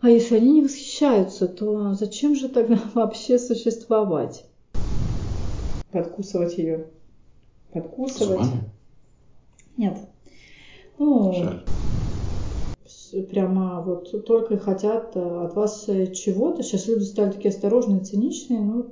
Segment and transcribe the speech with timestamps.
[0.00, 4.44] А если они не восхищаются, то зачем же тогда вообще существовать?
[5.90, 6.88] Подкусывать ее.
[7.72, 8.44] Подкусывать.
[8.44, 8.70] Зубами?
[9.76, 9.98] Нет.
[10.98, 13.26] Ну, Жаль.
[13.30, 16.62] прямо вот только хотят э, от вас э, чего-то.
[16.62, 18.60] Сейчас люди стали такие осторожные, циничные.
[18.60, 18.86] Ну,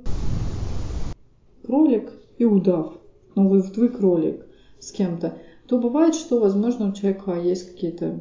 [1.63, 2.93] кролик и удав.
[3.35, 4.45] Ну, вы, вы кролик
[4.79, 5.37] с кем-то.
[5.67, 8.19] То бывает, что, возможно, у человека есть какие-то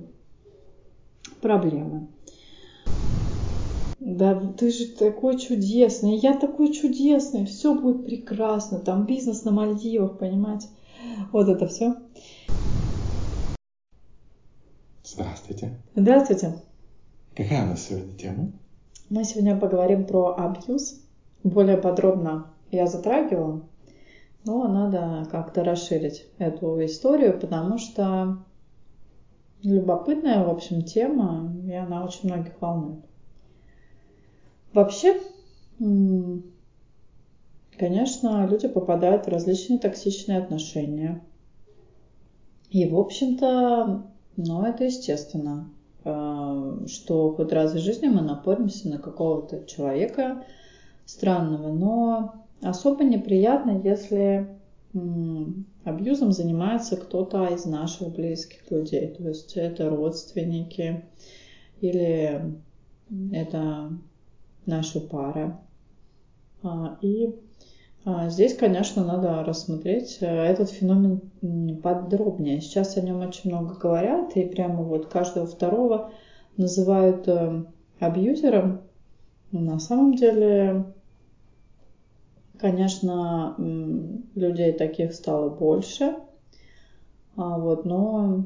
[1.41, 2.09] проблемы.
[4.05, 10.19] Да, ты же такой чудесный, я такой чудесный, все будет прекрасно, там бизнес на Мальдивах,
[10.19, 10.69] понимаете?
[11.33, 11.97] Вот это все.
[15.03, 15.81] Здравствуйте.
[15.95, 16.55] Здравствуйте.
[17.35, 18.53] Какая у нас сегодня тема?
[19.09, 21.01] Мы сегодня поговорим про абьюз.
[21.43, 23.63] Более подробно я затрагивала,
[24.45, 28.45] но надо как-то расширить эту историю, потому что
[29.63, 33.03] любопытная, в общем, тема, и она очень многих волнует.
[34.75, 35.21] Вообще,
[37.79, 41.23] конечно, люди попадают в различные токсичные отношения.
[42.71, 44.05] И, в общем-то,
[44.37, 45.71] ну, это естественно,
[46.05, 50.43] э, что хоть раз в жизни мы напоримся на какого-то человека
[51.07, 54.59] странного, но особо неприятно, если
[55.85, 61.05] абьюзом занимается кто-то из наших близких людей, то есть это родственники
[61.81, 62.61] или
[63.33, 63.91] это
[64.67, 65.61] наша пара.
[66.63, 67.35] А, И
[68.05, 72.61] а, здесь, конечно, надо рассмотреть э, этот феномен подробнее.
[72.61, 76.11] Сейчас о нем очень много говорят, и прямо вот каждого второго
[76.59, 77.65] называют э,
[78.01, 78.83] абьюзером.
[79.53, 80.85] На самом деле,
[82.59, 83.55] конечно,
[84.35, 86.17] людей таких стало больше.
[87.37, 88.45] А вот, но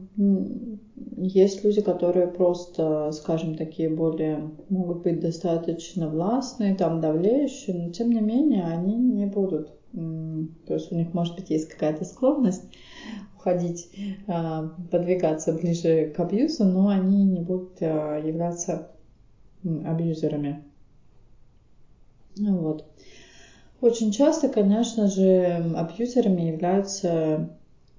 [1.17, 8.11] есть люди, которые просто, скажем, такие более могут быть достаточно властные, там давлеющие, но тем
[8.11, 9.72] не менее они не будут.
[9.92, 12.62] То есть у них, может быть, есть какая-то склонность
[13.36, 13.90] уходить,
[14.27, 18.91] а, подвигаться ближе к абьюзу, но они не будут а, являться
[19.62, 20.64] абьюзерами.
[22.36, 22.85] Ну Вот.
[23.80, 27.51] Очень часто, конечно же, абьюзерами являются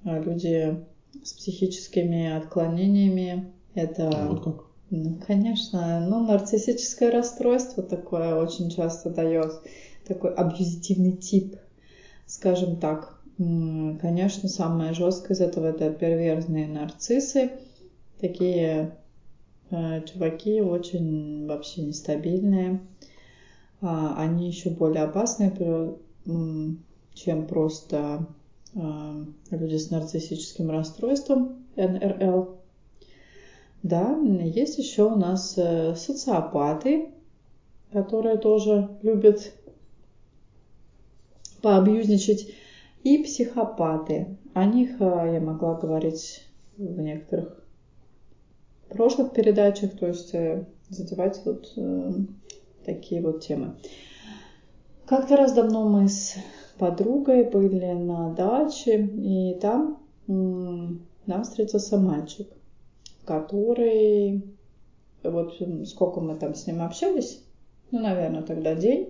[0.03, 0.85] люди
[1.23, 3.51] с психическими отклонениями.
[3.75, 4.65] Это, Вот как?
[4.89, 9.53] ну, конечно, ну, нарциссическое расстройство такое очень часто дает
[10.07, 11.55] такой абьюзитивный тип,
[12.25, 13.19] скажем так.
[13.37, 17.51] Конечно, самое жесткое из этого это перверзные нарциссы.
[18.19, 18.97] Такие
[19.69, 22.81] э, чуваки очень вообще нестабильные.
[23.81, 25.51] А, Они еще более опасные,
[27.13, 28.27] чем просто
[28.73, 32.59] люди с нарциссическим расстройством НРЛ.
[33.81, 37.11] Да, есть еще у нас э, социопаты,
[37.91, 39.53] которые тоже любят
[41.61, 42.53] поабьюзничать,
[43.03, 44.37] и психопаты.
[44.53, 46.43] О них э, я могла говорить
[46.77, 47.63] в некоторых
[48.89, 52.11] прошлых передачах, то есть э, задевать вот э,
[52.85, 53.75] такие вот темы.
[55.05, 56.35] Как-то раз давно мы с
[56.79, 62.47] подругой были на даче, и там нам встретился мальчик,
[63.25, 64.43] который,
[65.23, 67.43] вот сколько мы там с ним общались,
[67.91, 69.09] ну, наверное, тогда день,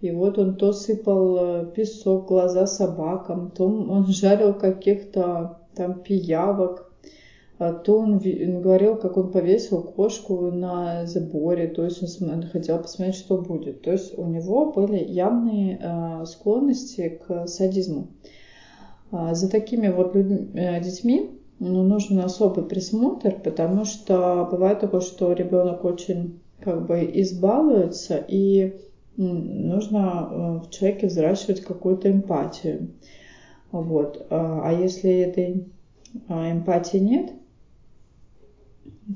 [0.00, 6.87] и вот он то сыпал э, песок глаза собакам, то он жарил каких-то там пиявок,
[7.58, 13.38] то он говорил, как он повесил кошку на заборе, то есть он хотел посмотреть, что
[13.38, 13.82] будет.
[13.82, 18.08] То есть у него были явные э, склонности к садизму.
[19.10, 25.00] А За такими вот людьми- э, детьми ну, нужен особый присмотр, потому что бывает такое,
[25.00, 28.78] что ребенок очень как бы избалуется, и
[29.16, 32.92] нужно э, в человеке взращивать какую-то эмпатию.
[33.72, 34.26] Вот.
[34.30, 35.66] А а если этой
[36.28, 37.32] а, эмпатии нет,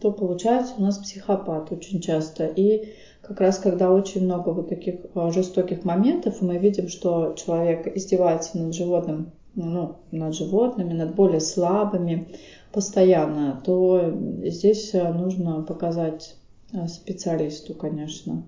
[0.00, 2.46] то получается у нас психопат очень часто.
[2.46, 7.86] И как раз когда очень много вот таких а, жестоких моментов, мы видим, что человек
[7.96, 12.28] издевается над животным, ну, над животными, над более слабыми
[12.72, 14.12] постоянно, то
[14.44, 16.36] здесь а, нужно показать
[16.72, 18.44] а, специалисту, конечно.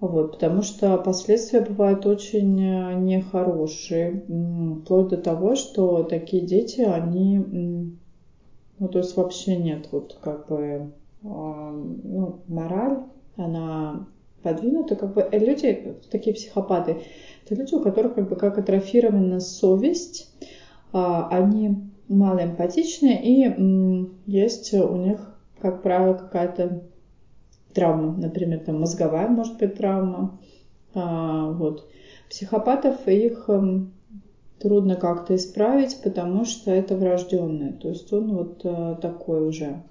[0.00, 4.24] Вот, потому что последствия бывают очень э, нехорошие,
[4.82, 7.98] вплоть до того, что такие дети, они,
[8.80, 10.90] ну, то есть вообще нет вот как бы,
[11.22, 12.98] а, ну, мораль,
[13.36, 14.06] она
[14.42, 17.02] подвинута, как бы, э, люди, такие психопаты,
[17.44, 20.32] это люди, у которых как бы как атрофирована совесть,
[20.92, 21.76] а, они
[22.08, 26.82] малоэмпатичны, и м, есть у них, как правило, какая-то
[27.74, 30.40] травма, например, там мозговая может быть травма.
[30.94, 31.86] А, вот.
[32.28, 33.48] Психопатов их
[34.60, 37.72] трудно как-то исправить, потому что это врожденное.
[37.72, 39.82] То есть он вот а, такой уже.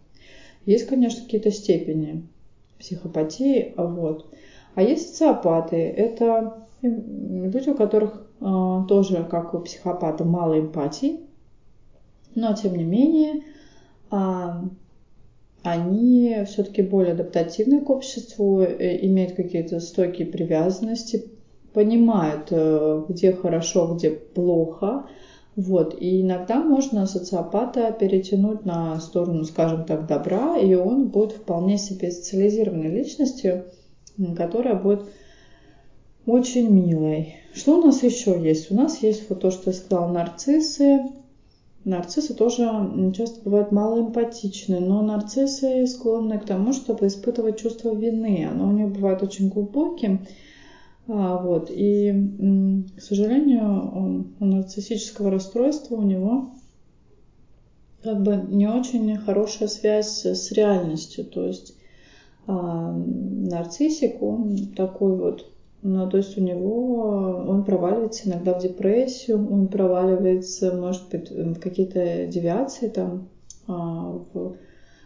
[0.66, 2.28] Есть, конечно, какие-то степени
[2.78, 4.28] психопатии, вот.
[4.76, 5.78] А есть социопаты.
[5.78, 11.22] Это люди, у которых а, тоже, как у психопата, мало эмпатии,
[12.36, 13.44] но тем не менее
[14.12, 14.64] а,
[15.64, 21.26] они все-таки более адаптативны к обществу, э, имеют какие-то стойкие привязанности,
[21.74, 25.06] понимают, э, где хорошо, где плохо.
[25.56, 25.96] Вот.
[26.00, 32.12] И иногда можно социопата перетянуть на сторону, скажем так, добра, и он будет вполне себе
[32.12, 33.66] социализированной личностью,
[34.38, 35.06] которая будет
[36.26, 37.36] очень милой.
[37.54, 38.72] Что у нас еще есть?
[38.72, 41.02] У нас есть вот то, что я сказала, нарциссы,
[41.86, 48.48] Нарциссы тоже часто бывают малоэмпатичны, но нарциссы склонны к тому, чтобы испытывать чувство вины.
[48.52, 50.28] Оно у них бывает очень глубоким.
[51.10, 51.72] А, вот.
[51.72, 52.14] И,
[52.96, 56.52] к сожалению, у нарциссического расстройства у него
[58.04, 61.26] как бы не очень хорошая связь с реальностью.
[61.26, 61.76] То есть
[62.46, 65.52] а, нарциссик, он такой вот
[65.82, 71.58] ну, то есть у него, он проваливается иногда в депрессию, он проваливается, может быть, в
[71.60, 73.30] какие-то девиации там,
[73.66, 74.58] а, в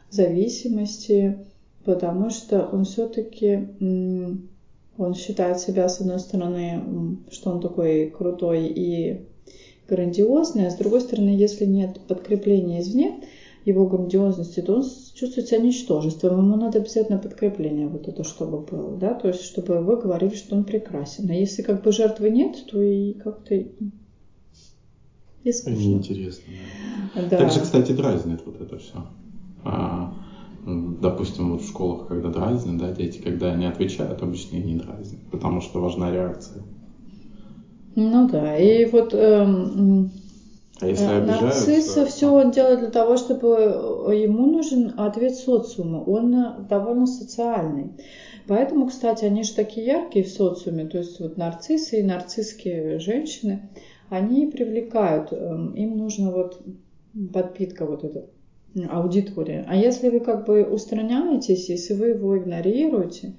[0.09, 1.37] зависимости,
[1.85, 3.67] потому что он все-таки,
[4.97, 9.25] он считает себя, с одной стороны, что он такой крутой и
[9.87, 13.23] грандиозный, а с другой стороны, если нет подкрепления извне,
[13.65, 16.37] его грандиозности, то он чувствует себя ничтожеством.
[16.37, 20.55] Ему надо обязательно подкрепление вот это, чтобы было, да, то есть чтобы вы говорили, что
[20.55, 21.29] он прекрасен.
[21.29, 25.77] А если как бы жертвы нет, то и как-то и скучно.
[25.77, 26.43] Неинтересно.
[27.29, 27.37] Да.
[27.37, 29.05] Также, кстати, дразнит вот это все.
[29.63, 30.13] А,
[30.65, 35.19] допустим, вот в школах, когда дразнят, да, дети, когда они отвечают, обычно и не дразнят,
[35.31, 36.63] потому что важна реакция.
[37.95, 40.09] Ну да, и вот эм,
[40.81, 43.47] а если э, все он делает для того, чтобы
[44.09, 45.97] э, ему нужен ответ социума.
[45.97, 47.91] Он э, довольно социальный.
[48.47, 50.85] Поэтому, кстати, они же такие яркие в социуме.
[50.85, 53.61] То есть вот нарциссы и нарциссские женщины,
[54.09, 55.31] они привлекают.
[55.31, 56.59] Эм, им нужно вот
[57.31, 58.23] подпитка вот эта
[58.89, 59.65] аудитория.
[59.67, 63.33] А если вы как бы устраняетесь, если вы его игнорируете,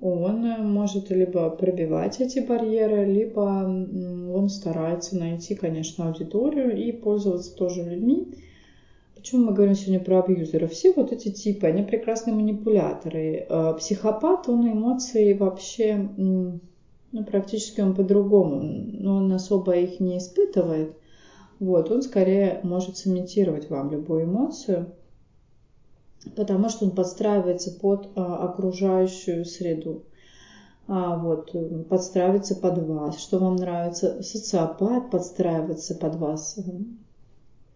[0.00, 7.54] он э, может либо пробивать эти барьеры, либо он старается найти, конечно, аудиторию и пользоваться
[7.54, 8.34] тоже людьми.
[9.14, 10.72] Почему мы говорим сегодня про абьюзеров?
[10.72, 13.46] Все вот эти типы, они прекрасные манипуляторы.
[13.48, 16.60] Э, психопат, он эмоции вообще, ну,
[17.26, 20.96] практически он по-другому, но он особо их не испытывает.
[21.64, 24.92] Вот, он скорее может сымитировать вам любую эмоцию–
[26.36, 30.04] потому что он подстраивается под а, окружающую среду.
[30.86, 31.54] А, вот,
[31.88, 34.22] подстраивается под вас, что вам нравится.
[34.22, 36.58] Социопат подстраивается под вас.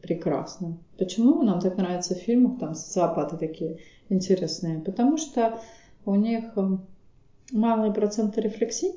[0.03, 0.79] Прекрасно.
[0.97, 4.79] Почему нам так нравится в фильмах, там социопаты такие интересные?
[4.81, 5.61] Потому что
[6.05, 6.45] у них
[7.51, 8.93] малый процент рефлексии,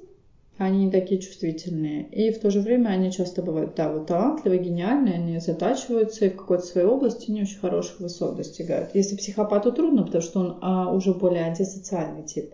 [0.57, 2.07] они не такие чувствительные.
[2.11, 6.29] И в то же время они часто бывают, да, вот талантливые, гениальные, они затачиваются и
[6.29, 8.93] в какой-то своей области не очень хороших высот достигают.
[8.93, 12.53] Если психопату трудно, потому что он а, уже более антисоциальный тип.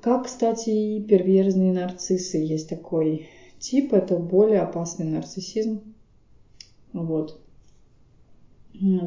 [0.00, 5.94] Как, кстати, и перверзные нарциссы есть такой тип, это более опасный нарциссизм.
[6.92, 7.40] Вот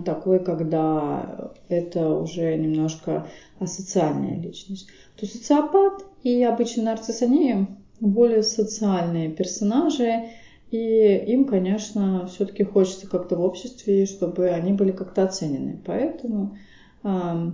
[0.06, 3.28] такой, когда это уже немножко
[3.60, 4.88] асоциальная личность.
[5.16, 7.68] То социопат и обычный нарцисс, они
[8.00, 10.30] более социальные персонажи,
[10.72, 15.82] и им, конечно, все-таки хочется как-то в обществе, чтобы они были как-то оценены.
[15.86, 16.58] Поэтому
[17.04, 17.52] э,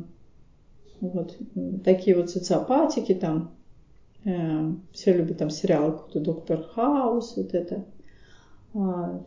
[1.01, 1.37] вот
[1.83, 3.51] такие вот социопатики там,
[4.23, 7.85] э, все любят там сериалы, какой-то Доктор Хаус, вот это–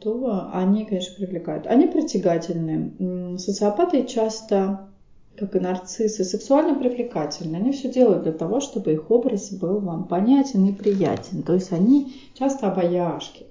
[0.00, 1.66] то они, конечно, привлекают.
[1.66, 3.38] Они притягательны.
[3.38, 4.88] Социопаты часто,
[5.36, 7.56] как и нарциссы, сексуально привлекательны.
[7.56, 11.42] Они все делают для того, чтобы их образ был вам понятен и приятен.
[11.42, 13.46] То есть они часто обаяшки.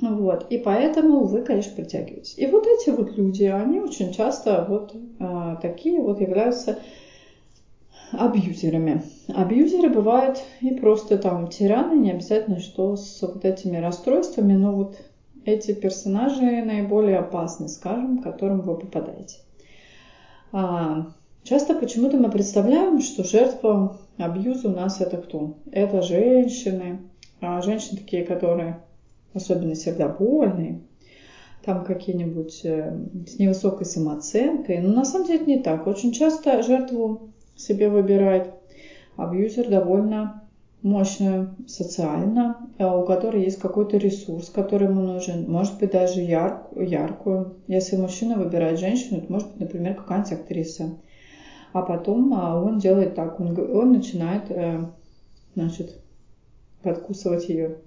[0.00, 0.46] Вот.
[0.50, 2.38] И поэтому вы, конечно, притягиваетесь.
[2.38, 6.78] И вот эти вот люди, они очень часто вот э, такие вот являются
[8.12, 9.02] абьюзерами.
[9.28, 14.96] Абьюзеры бывают и просто там тираны, не обязательно что с вот этими расстройствами, но вот
[15.44, 19.38] эти персонажи наиболее опасны, скажем, к которым вы попадаете.
[20.52, 21.08] А,
[21.42, 25.56] часто почему-то мы представляем, что жертва абьюза у нас это кто?
[25.70, 27.00] Это женщины,
[27.40, 28.82] а женщины такие, которые
[29.34, 30.80] особенно сердобольные,
[31.64, 34.80] там какие-нибудь э, с невысокой самооценкой.
[34.80, 35.86] Но на самом деле не так.
[35.86, 38.54] Очень часто жертву себе выбирает
[39.16, 40.48] абьюзер довольно
[40.82, 46.68] мощную социально, э, у которой есть какой-то ресурс, который ему нужен, может быть даже яр,
[46.76, 47.56] яркую.
[47.66, 50.98] Если мужчина выбирает женщину, это может быть, например, какая-нибудь актриса.
[51.72, 54.86] А потом а, он делает так, он, он начинает, э,
[55.54, 56.00] значит,
[56.82, 57.78] подкусывать ее.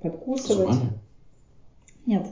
[0.00, 0.72] Подкусывать.
[0.72, 0.92] Зубами?
[2.06, 2.26] Нет.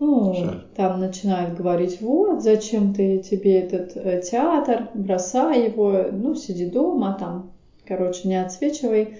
[0.00, 0.64] Ну, Жаль.
[0.76, 7.16] там начинает говорить, вот, зачем ты тебе этот э, театр, бросай его, ну, сиди дома,
[7.18, 7.42] там,
[7.84, 9.14] короче, не отсвечивай,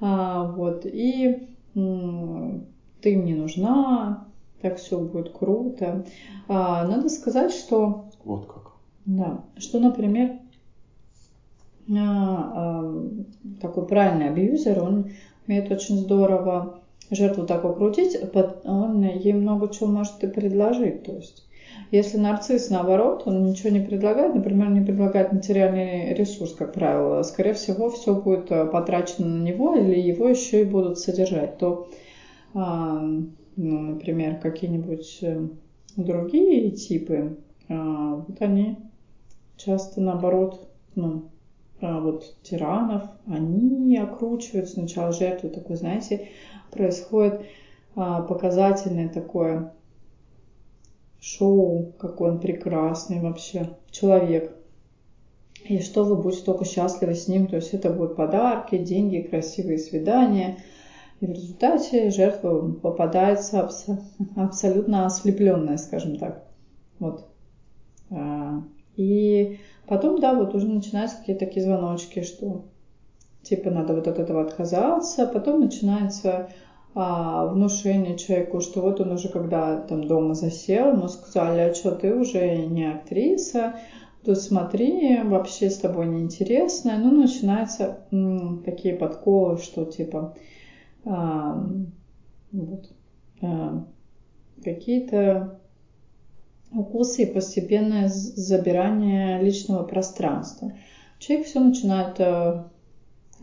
[0.00, 1.38] а, вот, и
[1.76, 2.64] м-
[3.00, 4.18] ты мне нужна,
[4.60, 6.02] так все будет круто.
[6.48, 8.04] А, надо сказать, что...
[8.24, 8.72] Вот как.
[9.04, 10.32] Да, что, например,
[11.90, 13.04] а, а,
[13.60, 15.10] такой правильный абьюзер, он
[15.46, 16.78] умеет очень здорово
[17.10, 18.16] жертву так укрутить,
[18.64, 21.02] он ей много чего может и предложить.
[21.04, 21.44] То есть,
[21.90, 27.54] если нарцисс, наоборот, он ничего не предлагает, например, не предлагает материальный ресурс, как правило, скорее
[27.54, 31.88] всего, все будет э, потрачено на него или его еще и будут содержать, то,
[32.54, 33.00] а,
[33.56, 35.46] ну, например, какие-нибудь э,
[35.96, 37.36] другие типы,
[37.68, 38.76] вот они
[39.56, 41.30] часто наоборот, ну,
[41.80, 46.28] а вот тиранов, они окручивают сначала жертву, такой, знаете,
[46.74, 47.42] происходит
[47.96, 49.72] а, показательное такое
[51.20, 54.54] шоу, какой он прекрасный вообще человек.
[55.64, 59.78] И что вы будете только счастливы с ним, то есть это будут подарки, деньги, красивые
[59.78, 60.58] свидания.
[61.20, 63.86] И в результате жертва попадается абс-
[64.36, 66.46] абсолютно ослепленная, скажем так.
[66.98, 67.26] Вот.
[68.10, 68.62] А,
[68.96, 72.66] и потом, да, вот уже начинаются какие-то такие звоночки, что
[73.44, 75.26] типа надо вот от этого отказаться.
[75.26, 76.48] Потом начинается
[76.94, 81.92] а, внушение человеку, что вот он уже когда там дома засел, ему сказали, а что
[81.92, 83.76] ты уже не актриса,
[84.24, 86.96] тут смотри, вообще с тобой неинтересно.
[86.98, 90.34] Ну, начинаются м, такие подколы, что типа
[91.04, 91.66] а,
[92.52, 92.92] вот,
[93.42, 93.84] а,
[94.62, 95.58] какие-то
[96.72, 100.72] укусы и постепенное забирание личного пространства.
[101.18, 102.64] Человек все начинает э,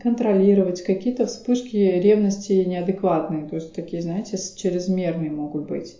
[0.02, 5.96] контролировать, какие-то вспышки ревности неадекватные, то есть такие, знаете, чрезмерные могут быть.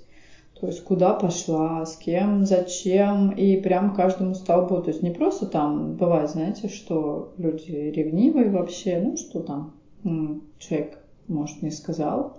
[0.60, 4.80] То есть куда пошла, с кем, зачем, и прям каждому столбу.
[4.80, 9.74] То есть не просто там, бывает, знаете, что люди ревнивые вообще, ну что там,
[10.58, 12.36] человек, может, не сказал,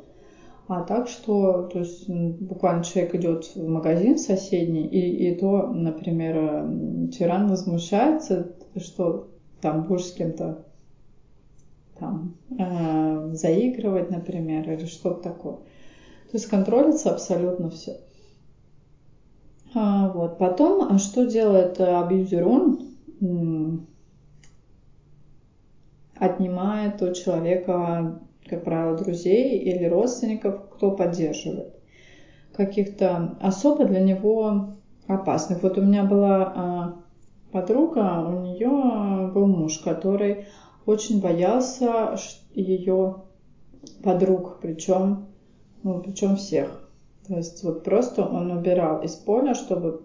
[0.70, 7.10] а так что, то есть буквально человек идет в магазин соседний, и, и то, например,
[7.12, 9.28] тиран возмущается, что
[9.60, 10.64] там будешь с кем-то
[12.00, 15.56] там э, заигрывать, например, или что-то такое.
[15.56, 17.98] То есть контролится абсолютно все.
[19.76, 20.38] А, вот.
[20.38, 22.48] Потом, а что делает абьюзер?
[22.48, 23.88] Он
[26.16, 28.20] отнимает у человека
[28.50, 31.74] как правило, друзей или родственников, кто поддерживает.
[32.54, 34.76] Каких-то особо для него
[35.08, 35.64] опасных.
[35.64, 36.94] Вот у меня была а,
[37.52, 40.46] подруга, у нее был муж, который
[40.86, 42.18] очень боялся
[42.54, 43.16] ее
[44.04, 45.28] подруг, причем,
[45.84, 46.90] ну, причем всех.
[47.28, 50.02] То есть вот просто он убирал из поля, чтобы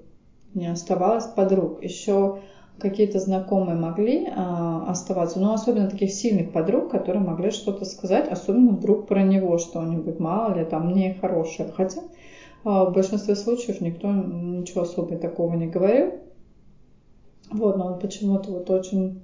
[0.55, 1.83] не оставалось подруг.
[1.83, 2.41] Еще
[2.79, 8.73] какие-то знакомые могли а, оставаться, но особенно таких сильных подруг, которые могли что-то сказать, особенно
[8.73, 11.73] вдруг про него что-нибудь, мало ли, там, нехорошее.
[11.77, 12.03] Хотя
[12.65, 16.15] а, в большинстве случаев никто ничего особо такого не говорил.
[17.51, 19.23] Вот, но он почему-то вот очень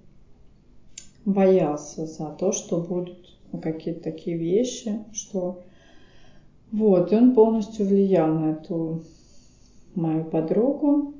[1.24, 5.62] боялся за то, что будут какие-то такие вещи, что
[6.72, 9.04] вот, и он полностью влиял на эту
[9.94, 11.14] мою подругу.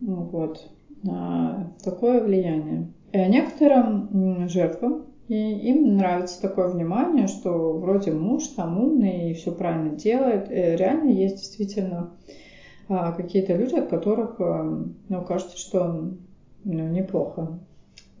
[0.00, 0.68] Вот
[1.82, 2.88] такое влияние.
[3.12, 9.52] И некоторым жертвам и им нравится такое внимание, что вроде муж там умный и все
[9.52, 10.50] правильно делает.
[10.50, 12.10] И реально есть действительно
[12.88, 16.10] а, какие-то люди, от которых э, ну, кажется, что
[16.64, 17.60] ну, неплохо.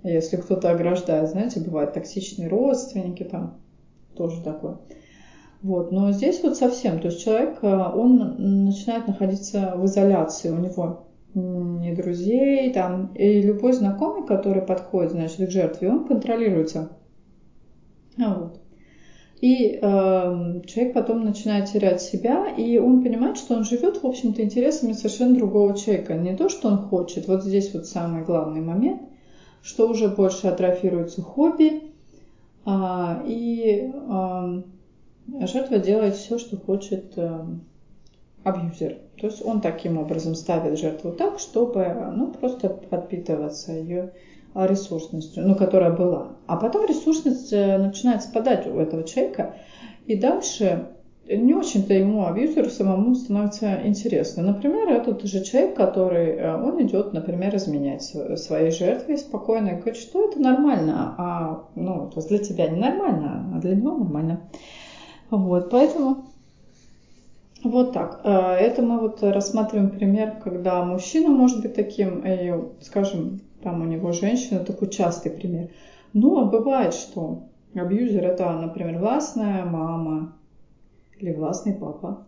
[0.02, 3.60] Если кто-то ограждает, знаете, бывают токсичные родственники там,
[4.16, 4.78] тоже такое.
[5.62, 5.92] Вот.
[5.92, 11.06] Но здесь вот совсем, то есть человек, э, он начинает находиться в изоляции, у него
[11.34, 16.90] не друзей, там, и любой знакомый, который подходит, значит, к жертве, он контролируется.
[18.18, 18.60] А вот.
[19.40, 19.80] И э,
[20.66, 25.34] человек потом начинает терять себя, и он понимает, что он живет, в общем-то, интересами совершенно
[25.34, 26.14] другого человека.
[26.14, 27.26] Не то, что он хочет.
[27.26, 29.02] Вот здесь вот самый главный момент,
[29.62, 31.82] что уже больше атрофируется хобби,
[32.66, 34.62] э, и э,
[35.46, 37.44] жертва делает все, что хочет э,
[38.44, 38.98] абьюзер.
[39.18, 44.12] То есть он таким образом ставит жертву так, чтобы ну, просто подпитываться ее
[44.54, 46.36] ресурсностью, ну, которая была.
[46.46, 49.54] А потом ресурсность э, начинает спадать у этого человека,
[50.06, 50.88] и дальше
[51.28, 54.42] не очень-то ему, абьюзеру самому становится интересно.
[54.42, 59.96] Например, этот же человек, который, э, он идет, например, изменять своей жертве спокойно и говорит,
[59.96, 64.40] что это нормально, а ну, то для тебя не нормально, а для него нормально.
[65.30, 66.24] Вот, поэтому
[67.62, 68.20] вот так.
[68.24, 73.84] Э, это мы вот рассматриваем пример, когда мужчина может быть таким, и, скажем, там у
[73.84, 75.68] него женщина, такой частый пример.
[76.14, 80.34] А бывает, что абьюзер это, например, властная мама
[81.22, 82.26] или властный папа.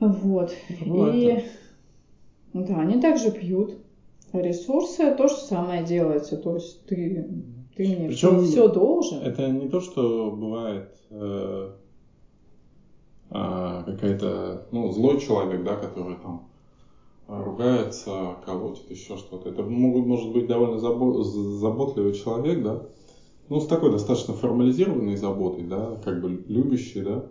[0.00, 0.52] Вот.
[0.84, 1.44] Бывает.
[2.54, 3.76] И да, они также пьют.
[4.32, 6.36] Ресурсы то же самое делается.
[6.36, 7.28] То есть ты,
[7.76, 9.22] ты мне Причем все должен.
[9.22, 11.72] Это не то, что бывает э,
[13.30, 16.48] э, какая-то, ну, злой человек, да, который там
[17.26, 19.50] ругается, колотит, еще что-то.
[19.50, 22.82] Это могут, может быть довольно заботливый человек, да,
[23.50, 27.26] ну, с такой достаточно формализированной заботой, да, как бы любящий, да,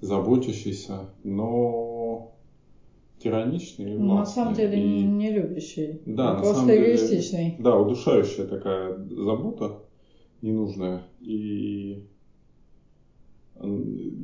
[0.00, 2.34] заботящийся, но
[3.18, 4.18] тираничный или властный.
[4.18, 5.02] На самом деле и...
[5.02, 7.50] не любящий, да, на просто самом эгоистичный.
[7.50, 9.82] Деле, да, удушающая такая забота
[10.42, 11.02] ненужная.
[11.20, 12.06] И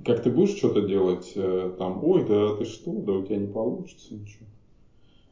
[0.05, 3.49] как ты будешь что-то делать, э, там, ой, да ты что, да у тебя не
[3.49, 4.47] получится ничего.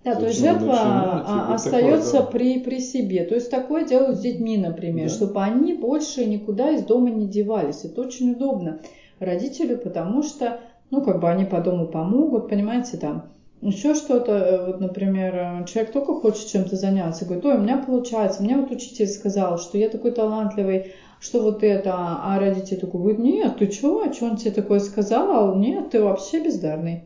[0.04, 2.30] Да, то есть жертва а, остается такое, да.
[2.32, 3.24] при, при себе.
[3.24, 5.14] То есть такое делают с детьми, например, да.
[5.14, 7.84] чтобы они больше никуда из дома не девались.
[7.84, 8.80] Это очень удобно
[9.24, 10.60] родителю, потому что,
[10.90, 13.30] ну, как бы они по дому помогут, понимаете, там,
[13.62, 17.78] еще что-то, э, вот, например, э, человек только хочет чем-то заняться, говорит, ой, у меня
[17.78, 23.00] получается, мне вот учитель сказал, что я такой талантливый, что вот это, а родитель такой
[23.00, 27.04] говорит, нет, ты чего, что он тебе такое сказал, нет, ты вообще бездарный.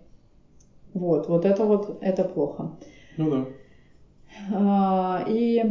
[0.95, 2.71] Вот, вот это вот, это плохо.
[3.19, 3.45] Ну да.
[4.53, 5.65] А, и,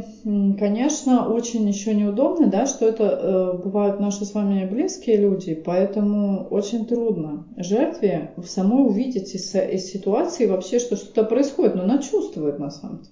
[0.58, 6.46] конечно, очень еще неудобно, да, что это э, бывают наши с вами близкие люди, поэтому
[6.50, 12.00] очень трудно жертве в самой увидеть из, из ситуации вообще, что что-то происходит, но она
[12.00, 13.10] чувствует на самом деле.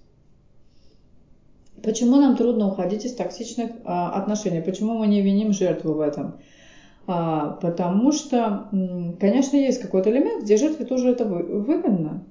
[1.81, 4.61] Почему нам трудно уходить из токсичных а, отношений?
[4.61, 6.35] Почему мы не виним жертву в этом?
[7.07, 8.69] А, потому что,
[9.19, 12.23] конечно, есть какой-то элемент, где жертве тоже это выгодно,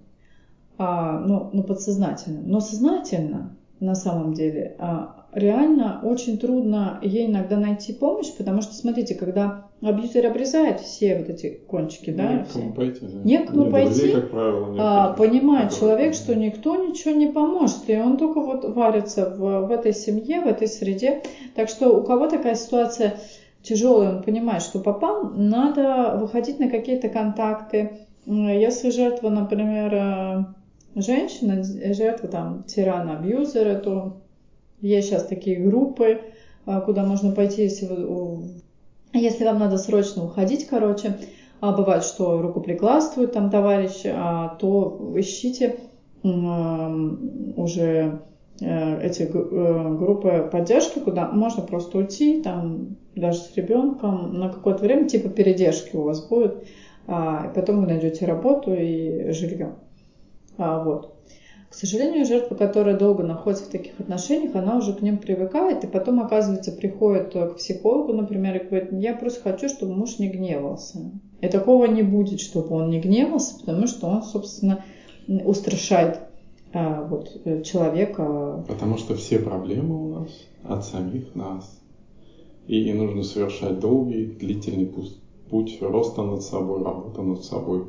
[0.82, 2.42] а, ну, ну, подсознательно.
[2.44, 8.74] Но сознательно, на самом деле, а, реально очень трудно ей иногда найти помощь, потому что,
[8.74, 13.20] смотрите, когда абьюзер обрезает все вот эти кончики, да, некому пойти, да.
[13.22, 17.96] некому не пойти, друзей, как правило, а, понимает человек, что никто ничего не поможет, и
[17.96, 21.22] он только вот варится в, в этой семье, в этой среде.
[21.54, 23.18] Так что у кого такая ситуация
[23.62, 28.06] тяжелый, он понимает, что попал, надо выходить на какие-то контакты.
[28.26, 30.44] Если жертва, например, э,
[30.94, 31.62] женщина,
[31.94, 34.22] жертва там тирана, абьюзера, то
[34.80, 36.20] есть сейчас такие группы,
[36.66, 38.48] э, куда можно пойти, если, вы,
[39.12, 41.18] если вам надо срочно уходить, короче.
[41.60, 45.76] А бывает, что рукоприкладствует там товарищ, а, то ищите
[46.24, 48.20] уже
[48.64, 54.84] Э, эти э, группы поддержки, куда можно просто уйти, там даже с ребенком на какое-то
[54.84, 56.64] время, типа передержки у вас будет,
[57.06, 59.74] а, потом вы найдете работу и жилье.
[60.58, 61.14] А, вот.
[61.72, 65.86] К сожалению, жертва, которая долго находится в таких отношениях, она уже к ним привыкает, и
[65.86, 70.98] потом, оказывается, приходит к психологу, например, и говорит, я просто хочу, чтобы муж не гневался.
[71.40, 74.84] И такого не будет, чтобы он не гневался, потому что он, собственно,
[75.26, 76.20] устрашает
[76.74, 78.64] а, вот, э, человека.
[78.68, 80.28] Потому что все проблемы у нас
[80.64, 81.80] от самих нас.
[82.66, 84.92] И нужно совершать долгий, длительный
[85.50, 87.86] путь роста над собой, работа над собой.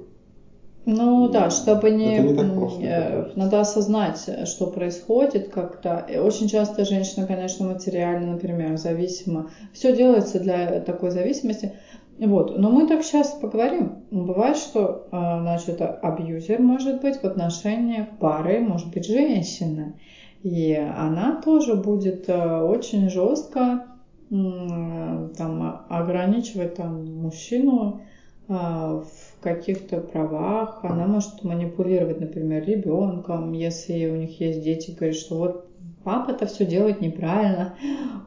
[0.86, 6.06] Ну да, чтобы не, не просто, э, надо осознать, что происходит как-то.
[6.22, 9.50] Очень часто женщина, конечно, материально, например, зависима.
[9.72, 11.74] Все делается для такой зависимости.
[12.20, 14.04] Вот, но мы так сейчас поговорим.
[14.12, 19.96] Бывает, что, а, значит, абьюзер может быть в отношениях пары, может быть, женщины.
[20.44, 23.86] И она тоже будет э, очень жестко
[24.30, 28.02] там, ограничивать там, мужчину
[28.48, 30.80] а, в каких-то правах.
[30.84, 35.68] Она может манипулировать, например, ребенком, если у них есть дети, говорит, что вот
[36.04, 37.76] папа-то все делает неправильно,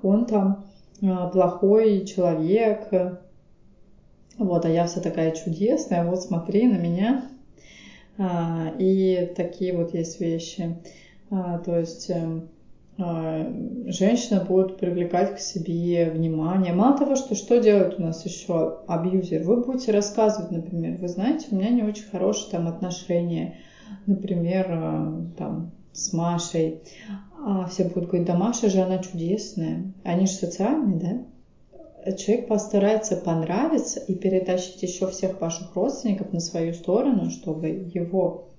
[0.03, 0.67] он там
[1.03, 2.89] а, плохой человек,
[4.39, 7.29] вот, а я вся такая чудесная, вот смотри на меня.
[8.19, 10.77] А, и такие вот есть вещи.
[11.31, 12.41] А, то есть, э, а,
[12.99, 16.73] женщина будет привлекать к себе внимание.
[16.73, 21.49] Мало того, что что делает у нас еще абьюзер, вы будете рассказывать, например, вы знаете,
[21.51, 23.59] у меня не очень хорошие там отношения,
[24.07, 26.81] например, а, там с Машей.
[27.45, 29.93] А все будут говорить, да Маша же она чудесная.
[30.03, 32.13] Они же социальные, да?
[32.13, 38.56] Человек постарается понравиться и перетащить еще всех ваших родственников на свою сторону, чтобы его а,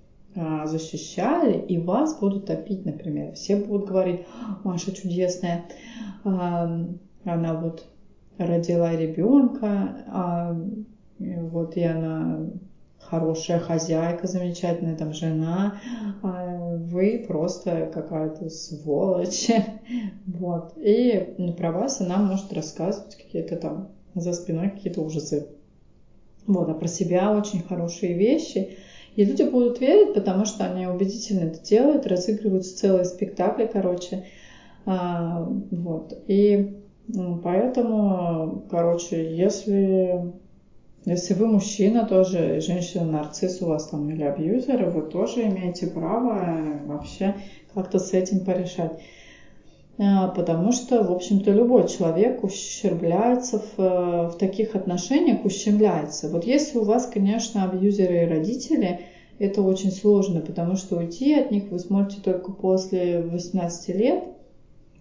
[0.65, 3.33] защищали, и вас будут топить, например.
[3.33, 4.21] Все будут говорить,
[4.63, 5.65] Маша чудесная,
[6.23, 6.69] а,
[7.23, 7.87] она вот
[8.37, 10.61] родила ребенка, а,
[11.19, 12.39] вот и она
[12.99, 15.79] хорошая хозяйка, замечательная там жена,
[16.21, 19.49] а вы просто какая-то сволочь.
[20.25, 20.73] Вот.
[20.75, 25.47] И про вас она может рассказывать какие-то там за спиной какие-то ужасы.
[26.45, 28.77] Вот, а про себя очень хорошие вещи.
[29.17, 34.27] И люди будут верить, потому что они убедительно это делают, разыгрываются целые спектакли, короче.
[34.85, 36.13] А, вот.
[36.27, 36.83] И
[37.43, 40.21] поэтому, короче, если,
[41.05, 47.33] если вы мужчина тоже, женщина-нарцисс у вас там или абьюзер, вы тоже имеете право вообще
[47.73, 49.01] как-то с этим порешать.
[49.99, 56.29] А, потому что, в общем-то, любой человек ущербляется в, в таких отношениях, ущемляется.
[56.29, 59.01] Вот если у вас, конечно, абьюзеры и родители,
[59.39, 64.23] это очень сложно, потому что уйти от них вы сможете только после 18 лет.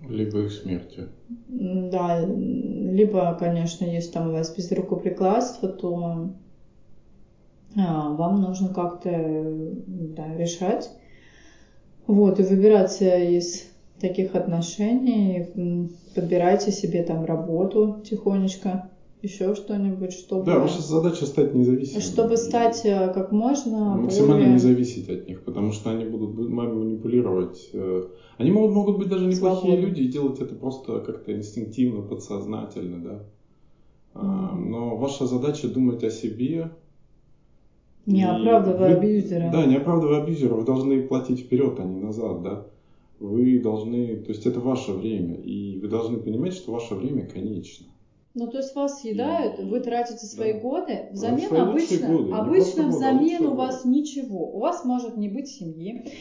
[0.09, 1.09] Либо их смерти.
[1.49, 6.31] Да, либо, конечно, если там у вас без рукоприкладства, то
[7.77, 9.11] а, вам нужно как-то
[9.87, 10.91] да, решать.
[12.07, 13.65] Вот, и выбираться из
[14.01, 18.91] таких отношений, подбирайте себе там работу тихонечко,
[19.23, 20.45] еще что-нибудь, чтобы...
[20.45, 22.03] Да, ваша задача стать независимым.
[22.03, 24.53] Чтобы стать э, как можно Максимально более...
[24.53, 27.71] не зависеть от них, потому что они будут манипулировать.
[27.73, 28.05] Э,
[28.37, 29.87] они могут, могут быть даже неплохие Свободно.
[29.87, 33.23] люди и делать это просто как-то инстинктивно, подсознательно, да.
[34.15, 34.59] Mm-hmm.
[34.69, 36.71] Но ваша задача думать о себе,
[38.05, 39.51] не оправдывая вы, абьюзера.
[39.51, 40.55] Да, не оправдывая абьюзера.
[40.55, 42.67] Вы должны платить вперед, а не назад, да
[43.19, 47.87] вы должны, то есть это ваше время, и вы должны понимать, что ваше время конечно.
[48.35, 49.63] Ну, то есть вас съедают, и...
[49.63, 50.59] вы тратите свои да.
[50.61, 53.97] годы, взамен свои обычно, годы, обычно взамен годы, у вас годы.
[53.97, 54.51] ничего.
[54.55, 56.13] У вас может не быть семьи,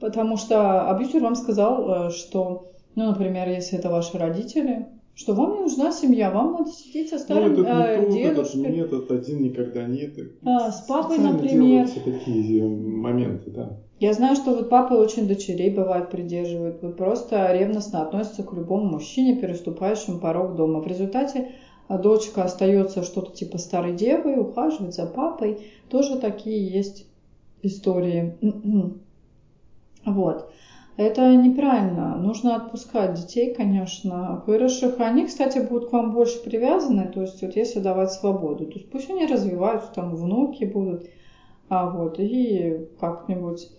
[0.00, 5.54] потому что абьюзер вам сказал, э, что, ну, например, если это ваши родители, что вам
[5.54, 8.60] не нужна семья, вам надо сидеть со ну, старым ну, этот э, дедушкой.
[8.62, 10.18] Этот метод один никогда нет.
[10.44, 11.88] А, с папой, например.
[11.88, 13.78] такие моменты, да.
[13.98, 18.86] Я знаю, что вот папы очень дочерей бывает придерживают, вот просто ревностно относятся к любому
[18.86, 20.80] мужчине, переступающему порог дома.
[20.80, 21.52] В результате
[21.86, 25.58] а, дочка остается что-то типа старой девы, ухаживает за папой.
[25.90, 27.06] Тоже такие есть
[27.62, 28.36] истории.
[30.06, 30.50] Вот.
[31.00, 32.14] Это неправильно.
[32.16, 35.00] Нужно отпускать детей, конечно, выросших.
[35.00, 38.66] Они, кстати, будут к вам больше привязаны, то есть вот если давать свободу.
[38.66, 41.06] То есть пусть они развиваются, там внуки будут,
[41.70, 43.70] а вот, и как-нибудь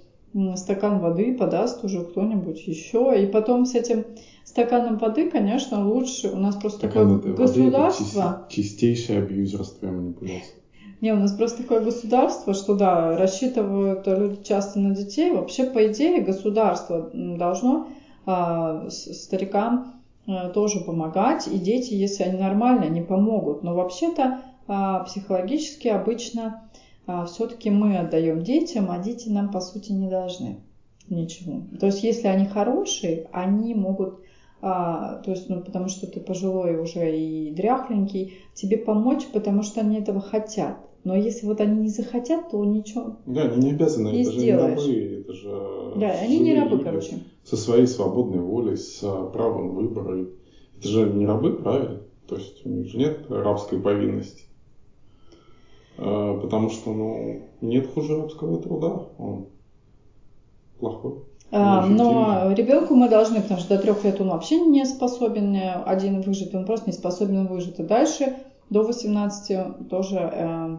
[0.56, 3.14] стакан воды подаст уже кто-нибудь еще.
[3.22, 4.04] И потом с этим
[4.44, 6.30] стаканом воды, конечно, лучше.
[6.30, 8.20] У нас просто Стакан такое государство.
[8.20, 10.61] Воды, это чистейшее абьюзерство и манипуляция.
[11.02, 15.32] Не, у нас просто такое государство, что да, рассчитывают люди часто на детей.
[15.32, 17.88] Вообще, по идее, государство должно
[18.28, 19.96] а, старикам
[20.28, 23.64] а, тоже помогать, и дети, если они нормальные, они помогут.
[23.64, 26.70] Но вообще-то а, психологически обычно
[27.08, 30.62] а, все-таки мы отдаем детям, а дети нам по сути не должны
[31.10, 31.64] ничего.
[31.80, 34.20] То есть если они хорошие, они могут
[34.62, 39.82] а, то есть, ну, потому что ты пожилой уже и дряхленький, тебе помочь, потому что
[39.82, 40.78] они этого хотят.
[41.04, 43.18] Но если вот они не захотят, то ничего.
[43.26, 44.80] Да, они не обязаны, не это сделаешь.
[44.82, 45.94] же не рабы, это же.
[45.96, 47.20] Да, они не рабы, короче.
[47.44, 49.00] Со своей свободной волей, с
[49.34, 50.28] правом выбора.
[50.78, 52.02] Это же не рабы, правильно?
[52.28, 54.44] То есть у них же нет рабской повинности.
[55.98, 59.48] Э, потому что, ну, нет хуже рабского труда, он
[60.80, 61.24] плохой.
[61.54, 66.22] А, но ребенку мы должны, потому что до трех лет он вообще не способен один
[66.22, 67.78] выжить, он просто не способен выжить.
[67.80, 68.38] И дальше
[68.72, 70.78] до 18 тоже э,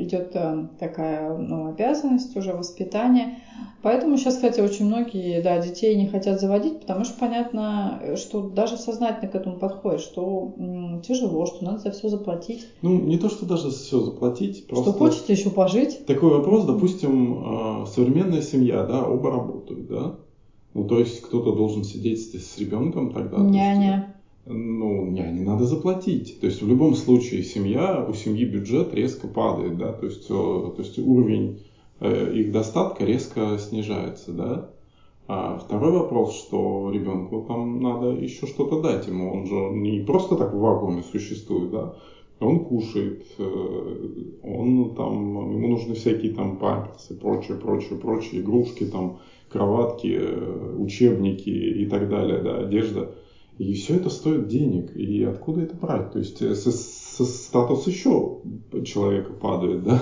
[0.00, 3.38] идет э, такая ну, обязанность уже воспитания.
[3.82, 8.78] Поэтому сейчас, кстати, очень многие да, детей не хотят заводить, потому что понятно, что даже
[8.78, 12.66] сознательно к этому подходит, что м, тяжело, что надо за все заплатить.
[12.80, 14.90] Ну, не то, что даже за все заплатить, просто...
[14.90, 16.06] Что хочется еще пожить.
[16.06, 20.14] Такой вопрос, допустим, э, современная семья, да, оба работают, да?
[20.72, 23.38] Ну, то есть кто-то должен сидеть с, с ребенком тогда.
[23.38, 24.15] Няня
[24.46, 26.38] ну, няне надо заплатить.
[26.40, 30.74] То есть в любом случае семья, у семьи бюджет резко падает, да, то есть, то
[30.78, 31.60] есть уровень
[32.00, 34.70] э, их достатка резко снижается, да.
[35.28, 39.32] А второй вопрос, что ребенку там надо еще что-то дать ему.
[39.32, 41.94] Он же не просто так в вакууме существует, да.
[42.38, 44.08] Он кушает, э,
[44.42, 51.48] он там, ему нужны всякие там памперсы, прочее, прочее, прочее, игрушки, там, кроватки, э, учебники
[51.48, 53.12] и так далее, да, одежда.
[53.58, 54.94] И все это стоит денег.
[54.94, 56.12] И откуда это брать?
[56.12, 56.70] То есть э, со,
[57.24, 58.40] статус еще
[58.84, 60.00] человека падает, да,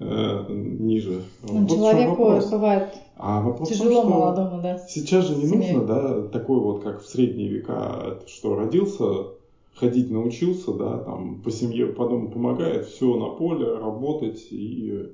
[0.48, 1.22] ниже.
[1.42, 4.78] Ну, вот человеку бывает а вопрос тяжело том, молодому, да.
[4.88, 9.26] Сейчас же не нужно, да, такой вот, как в средние века, что родился,
[9.74, 15.08] ходить научился, да, там по семье, по дому помогает, все на поле, работать и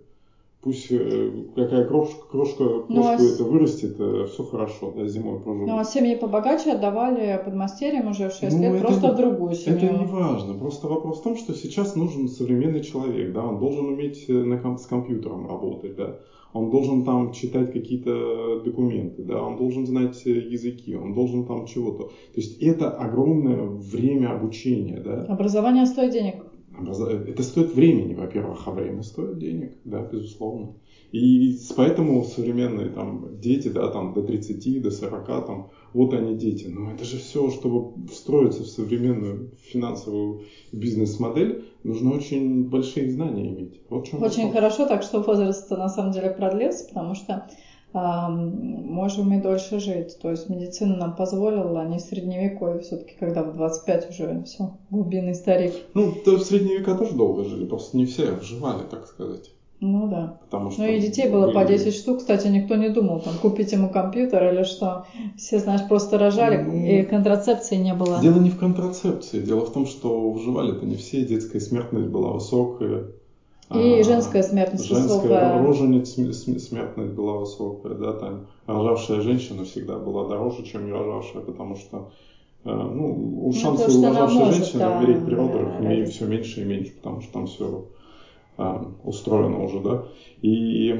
[0.60, 5.40] пусть э, какая крошка, крошка, крошку ну, а это вырастет, э, все хорошо, да, зимой
[5.40, 5.68] проживут.
[5.68, 9.54] Ну, а семьи побогаче отдавали подмастерьям уже в 6 ну, лет просто не, в другую
[9.54, 9.78] семью.
[9.78, 13.86] Это не важно, просто вопрос в том, что сейчас нужен современный человек, да, он должен
[13.86, 16.18] уметь э, на, с компьютером работать, да,
[16.52, 22.04] он должен там читать какие-то документы, да, он должен знать языки, он должен там чего-то.
[22.04, 25.24] То есть это огромное время обучения, да.
[25.24, 26.47] Образование стоит денег.
[26.86, 30.74] Это стоит времени, во-первых, а время стоит денег, да, безусловно.
[31.12, 36.66] И поэтому современные там дети, да, там до 30, до 40, там, вот они дети.
[36.66, 43.80] Но это же все, чтобы встроиться в современную финансовую бизнес-модель, нужно очень большие знания иметь.
[43.88, 44.52] Вот очень вопрос.
[44.52, 47.48] хорошо, так что возраст на самом деле продлился, потому что
[47.92, 50.18] можем и дольше жить.
[50.20, 55.34] То есть медицина нам позволила, а не средневековье все-таки, когда в 25 уже все, глубинный
[55.34, 55.72] старик.
[55.94, 59.50] Ну, то в средние века тоже долго жили, просто не все выживали, так сказать.
[59.80, 60.38] Ну да.
[60.44, 61.54] Потому что ну и детей было были...
[61.54, 65.06] по 10 штук, кстати, никто не думал там купить ему компьютер или что.
[65.36, 68.20] Все, знаешь, просто рожали, ну, и контрацепции не было.
[68.20, 73.04] Дело не в контрацепции, дело в том, что выживали-то не все, детская смертность была высокая.
[73.70, 75.62] И а, женская смертность женская высокая.
[75.62, 76.14] Рожениц
[76.62, 82.08] смертность была высокая, да, там рожавшая женщина всегда была дороже, чем не рожавшая, потому что
[82.64, 86.26] э, ну, у шансы ну, у рожавшей может, женщины да, умереть при родах да, все
[86.26, 87.84] меньше и меньше, потому что там все
[88.56, 90.04] а, устроено уже, да.
[90.40, 90.96] И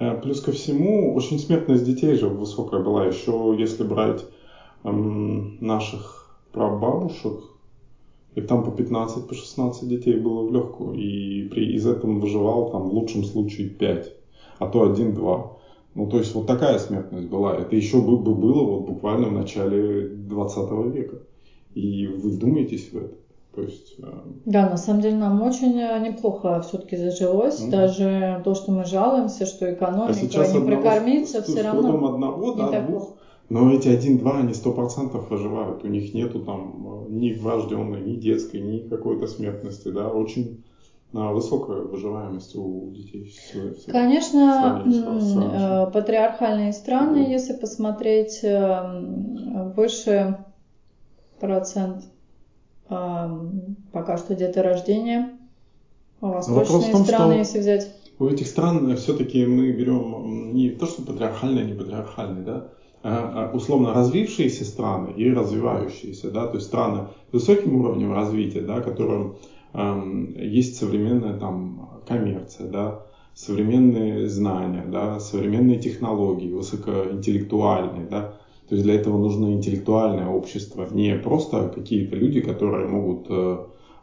[0.00, 3.06] э, плюс ко всему, очень смертность детей же высокая была.
[3.06, 4.26] Еще если брать
[4.82, 7.40] эм, наших прабабушек,
[8.34, 10.94] и там по 15, по 16 детей было в легкую.
[10.94, 14.12] И при, из этого выживал там в лучшем случае 5,
[14.58, 15.50] а то 1-2.
[15.94, 17.56] Ну, то есть вот такая смертность была.
[17.56, 21.18] Это еще бы, бы было вот буквально в начале 20 века.
[21.74, 23.14] И вы вдумаетесь в это.
[23.54, 24.06] То есть, э...
[24.44, 27.60] Да, на самом деле нам очень э, неплохо все-таки зажилось.
[27.60, 27.70] Mm-hmm.
[27.70, 32.68] Даже то, что мы жалуемся, что экономика а не прокормиться, все равно одного, не да,
[32.68, 33.18] так двух, плохо.
[33.48, 35.82] Но эти один-два, они сто процентов выживают.
[35.82, 40.62] У них нету там э, ни врожденной, ни детской, ни какой-то смертности, да, очень
[41.14, 43.34] а, высокая выживаемость у детей.
[43.86, 47.30] Конечно, с, патриархальные страны, да.
[47.30, 48.44] если посмотреть,
[49.74, 50.44] выше
[51.40, 52.04] процент
[52.88, 55.30] пока что деторождение.
[56.20, 57.94] А восточные том, страны, если взять.
[58.18, 62.68] У этих стран все-таки мы берем не то, что патриархальные, не патриархальные, да,
[63.02, 69.36] условно развившиеся страны и развивающиеся, да, то есть страны с высоким уровнем развития, да, которым
[69.72, 72.96] эм, есть современная там коммерция, да,
[73.34, 78.32] современные знания, да, современные технологии, высокоинтеллектуальные, да,
[78.68, 83.58] то есть для этого нужно интеллектуальное общество, не просто какие-то люди, которые могут э,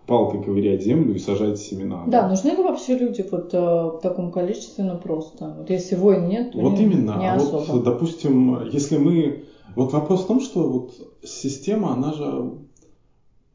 [0.05, 2.03] палкой ковырять землю и сажать семена.
[2.05, 2.29] Да, да?
[2.29, 6.51] нужны ли вообще люди вот э, в таком количестве, ну просто, вот если войн нет,
[6.51, 7.63] то Вот не, именно, не а особо.
[7.73, 9.43] вот, допустим, если мы,
[9.75, 12.51] вот вопрос в том, что вот система, она же,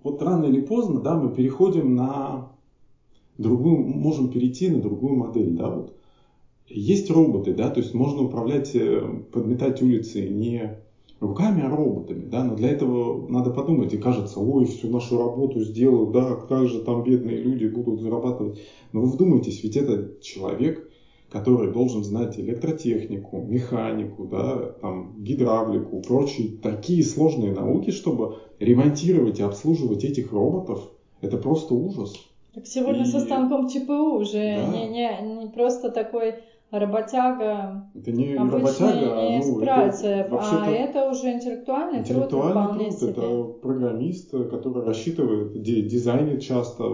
[0.02, 2.48] вот рано или поздно, да, мы переходим на
[3.38, 5.92] другую, можем перейти на другую модель, да, вот.
[6.68, 10.78] Есть роботы, да, то есть можно управлять, э, подметать улицы не
[11.20, 15.61] руками, а роботами, да, но для этого надо подумать, и кажется, ой, всю нашу работу
[15.61, 18.61] сделают, да, как же там бедные люди будут зарабатывать.
[18.92, 20.90] Но вы вдумайтесь, ведь это человек,
[21.30, 29.42] который должен знать электротехнику, механику, да, там, гидравлику, прочие такие сложные науки, чтобы ремонтировать и
[29.42, 32.14] обслуживать этих роботов, это просто ужас.
[32.54, 33.06] Так сегодня и...
[33.06, 34.66] со станком ЧПУ уже да.
[34.72, 36.35] не, не, не просто такой
[36.70, 43.11] работяга это не работяга, не ну, справится, это, а это уже интеллектуальный, интеллектуальный труд, труд.
[43.11, 46.85] Это программист, который рассчитывает, дизайнит часто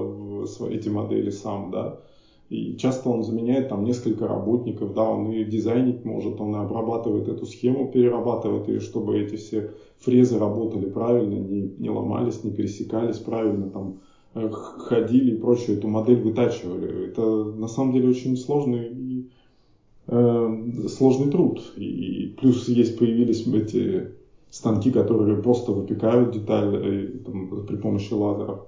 [0.71, 2.01] эти модели сам, да,
[2.49, 7.29] и часто он заменяет там несколько работников, да, он и дизайнить может, он и обрабатывает
[7.29, 13.19] эту схему, перерабатывает ее, чтобы эти все фрезы работали правильно, не, не ломались, не пересекались
[13.19, 14.01] правильно, там
[14.35, 17.09] э, ходили и прочее, эту модель вытачивали.
[17.09, 18.91] Это на самом деле очень сложный
[20.09, 21.73] сложный труд.
[21.77, 24.13] И плюс есть появились эти
[24.51, 28.61] станки, которые просто выпекают деталь там, при помощи лазера.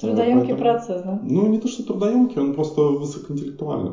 [0.00, 1.20] Трудоемкий Поэтому, процесс, да?
[1.24, 3.90] Ну, не то, что трудоемкий, он просто высокоинтеллектуальный.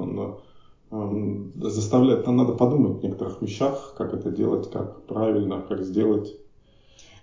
[0.91, 5.84] Он э, заставляет, там надо подумать в некоторых вещах, как это делать, как правильно, как
[5.84, 6.36] сделать.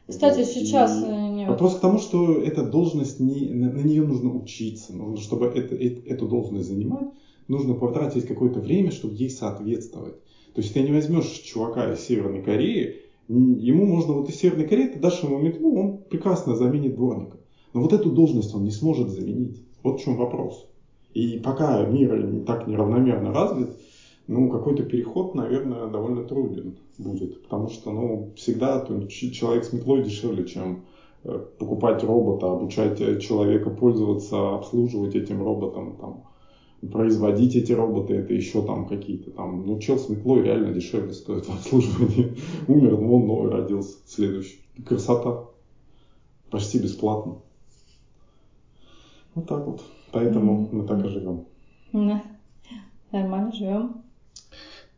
[0.08, 0.46] Кстати, вот.
[0.48, 1.00] сейчас...
[1.00, 1.46] И.
[1.46, 4.92] Вопрос к тому, что эта должность, не, на, на нее нужно учиться.
[4.92, 7.08] Нужно, чтобы это, это, эту должность занимать,
[7.48, 10.14] нужно потратить какое-то время, чтобы ей соответствовать.
[10.54, 14.88] То есть ты не возьмешь чувака из Северной Кореи, ему можно вот из Северной Кореи,
[14.88, 17.38] ты дашь ему метлу, он прекрасно заменит дворника.
[17.72, 19.62] Но вот эту должность он не сможет заменить.
[19.82, 20.68] Вот в чем вопрос.
[21.14, 23.70] И пока мир так неравномерно развит,
[24.28, 27.42] ну, какой-то переход, наверное, довольно труден будет.
[27.42, 30.84] Потому что, ну, всегда человек с метлой дешевле, чем
[31.24, 36.24] э, покупать робота, обучать э, человека пользоваться, обслуживать этим роботом, там,
[36.90, 41.46] производить эти роботы, это еще там какие-то там, ну, чел с метлой реально дешевле стоит
[41.46, 42.36] в обслуживании.
[42.68, 44.60] Умер, но он новый родился, следующий.
[44.84, 45.44] Красота.
[46.50, 47.36] Почти бесплатно.
[49.34, 49.82] Вот так вот.
[50.10, 50.68] Поэтому mm-hmm.
[50.72, 51.44] мы так и живем.
[51.92, 52.22] Да.
[53.12, 54.02] Нормально живем.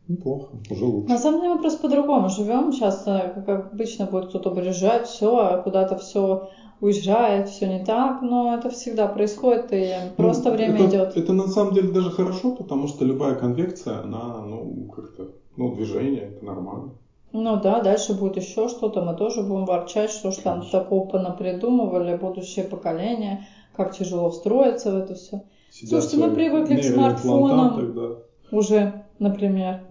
[0.07, 1.09] Неплохо, уже лучше.
[1.09, 2.71] На самом деле мы просто по-другому живем.
[2.71, 6.49] Сейчас, э, как обычно, будет кто-то приезжать, все, а куда-то все
[6.81, 11.17] уезжает, все не так, но это всегда происходит, и просто ну, время это, идет.
[11.17, 16.33] Это на самом деле даже хорошо, потому что любая конвекция, она, ну, как-то, ну, движение,
[16.35, 16.91] это нормально.
[17.31, 22.15] Ну да, дальше будет еще что-то, мы тоже будем ворчать, что ж там такого понапридумывали,
[22.15, 25.43] будущее поколение, как тяжело встроиться в это все.
[25.69, 28.15] Сидят Слушайте, мы привыкли к смартфонам тогда.
[28.51, 29.81] уже, например.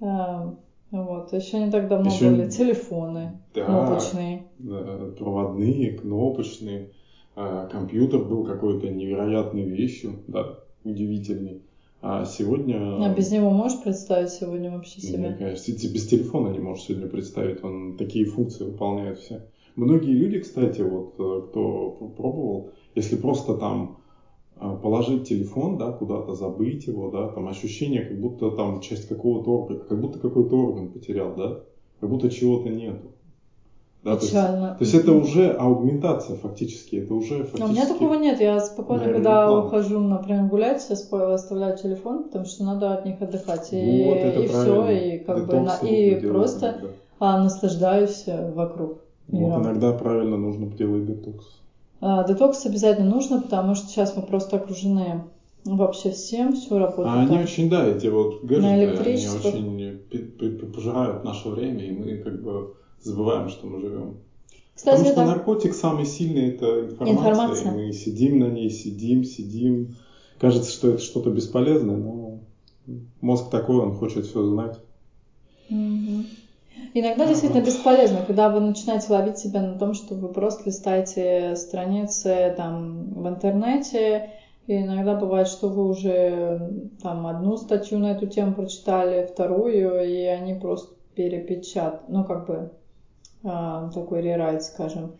[0.00, 0.54] Да.
[0.90, 2.30] Вот, еще не так давно еще...
[2.30, 4.46] были телефоны да, кнопочные.
[4.58, 6.90] Да, проводные, кнопочные.
[7.36, 11.62] А, компьютер был какой-то невероятной вещью, да, удивительный.
[12.02, 13.04] А сегодня...
[13.04, 15.28] А без него можешь представить сегодня вообще себя?
[15.28, 19.42] Мне кажется, ты без телефона не можешь сегодня представить, он такие функции выполняет все.
[19.76, 23.99] Многие люди, кстати, вот э, кто пробовал, если просто там
[24.60, 29.80] положить телефон, да, куда-то забыть его, да, там ощущение, как будто там часть какого-то органа,
[29.80, 31.60] как будто какой-то орган потерял, да,
[32.00, 33.12] как будто чего-то нету.
[34.02, 34.76] Да, Печально.
[34.78, 37.60] То есть, то есть это уже аугментация фактически, это уже фактически...
[37.60, 39.66] Но у меня такого нет, я спокойно, когда план.
[39.66, 43.68] ухожу, например, гулять, оставляю телефон, потому что надо от них отдыхать.
[43.72, 46.88] И, вот, это и все, и как бы на, и просто иногда.
[47.18, 49.00] а, наслаждаюсь вокруг.
[49.28, 51.59] Вот иногда правильно нужно делать детокс.
[52.00, 55.24] А, детокс обязательно нужно, потому что сейчас мы просто окружены
[55.64, 57.08] вообще всем, все работает.
[57.08, 62.42] А они очень, да, эти вот гаджеты, они очень пожирают наше время, и мы как
[62.42, 64.16] бы забываем, что мы живем.
[64.74, 65.26] Кстати, Потому что да.
[65.26, 67.72] наркотик самый сильный это информация, информация.
[67.72, 69.96] И мы сидим на ней, сидим, сидим.
[70.38, 72.38] Кажется, что это что-то бесполезное, но
[73.20, 74.78] мозг такой, он хочет все знать.
[75.68, 76.24] Угу.
[76.94, 82.54] Иногда действительно бесполезно, когда вы начинаете ловить себя на том, что вы просто листаете страницы
[82.56, 84.30] там в интернете,
[84.66, 90.24] и иногда бывает, что вы уже там одну статью на эту тему прочитали, вторую, и
[90.24, 92.72] они просто перепечатают, ну как бы
[93.42, 95.16] э, такой рерайт, скажем,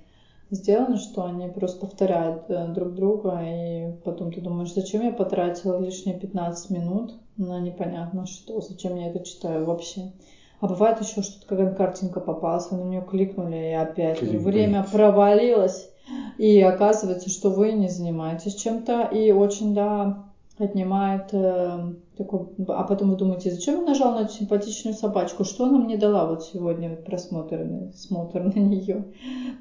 [0.50, 5.80] сделаны, что они просто повторяют э, друг друга, и потом ты думаешь, зачем я потратила
[5.80, 7.14] лишние 15 минут?
[7.36, 10.12] На непонятно что, зачем я это читаю вообще.
[10.60, 14.42] А бывает еще что-то, какая картинка попалась, вы на нее кликнули, и опять Кликбейт.
[14.42, 15.90] время провалилось.
[16.38, 20.24] И оказывается, что вы не занимаетесь чем-то, и очень, да,
[20.58, 22.48] отнимает э, такой...
[22.68, 25.44] А потом вы думаете, зачем я нажал на эту симпатичную собачку?
[25.44, 29.04] Что она мне дала вот сегодня, вот просмотр, смотр на нее?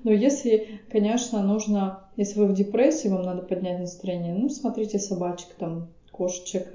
[0.04, 2.02] Но если, конечно, нужно...
[2.18, 6.74] Если вы в депрессии, вам надо поднять настроение, ну, смотрите собачек, там, кошечек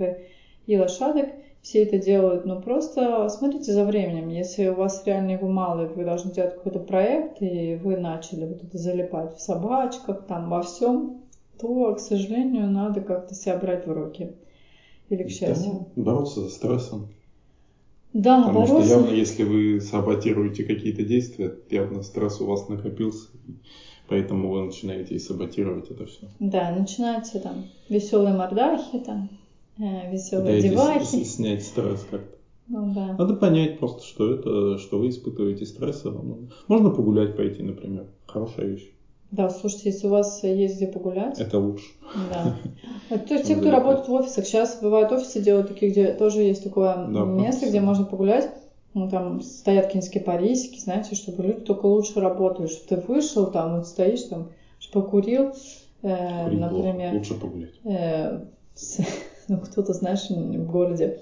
[0.66, 1.28] и лошадок,
[1.64, 4.28] все это делают, но просто смотрите за временем.
[4.28, 8.44] Если у вас реально его мало, и вы должны делать какой-то проект, и вы начали
[8.44, 11.22] вот это залипать в собачках, там, во всем,
[11.58, 14.32] то, к сожалению, надо как-то себя брать в руки.
[15.08, 15.86] Или к счастью.
[15.96, 17.08] Да, бороться за стрессом.
[18.12, 18.82] Да, Потому бороться...
[18.82, 23.28] что явно, если вы саботируете какие-то действия, явно стресс у вас накопился,
[24.06, 26.28] поэтому вы начинаете и саботировать это все.
[26.40, 29.30] Да, начинаются там веселые мордахи, там
[29.78, 31.24] веселые девахи.
[31.24, 32.34] снять стресс как-то.
[32.68, 33.14] Ну, да.
[33.18, 36.04] Надо понять просто, что это, что вы испытываете стресс.
[36.68, 38.06] Можно погулять пойти, например.
[38.26, 38.90] Хорошая вещь.
[39.30, 41.40] Да, слушайте, если у вас есть где погулять.
[41.40, 41.86] Это лучше.
[42.30, 42.56] Да.
[43.18, 46.62] То есть те, кто работает в офисах, сейчас бывают офисы делают такие, где тоже есть
[46.62, 48.48] такое да, место, где можно погулять.
[48.94, 52.68] Ну, там стоят какие-нибудь кипарисики, знаете, чтобы люди только лучше работали.
[52.68, 54.50] Чтобы ты вышел, там вот стоишь, там,
[54.92, 55.52] покурил,
[56.02, 57.10] э, например.
[57.10, 57.14] Плохо.
[57.14, 57.74] Лучше погулять.
[57.84, 58.44] Э,
[59.48, 61.18] ну, кто-то, знаешь, в городе.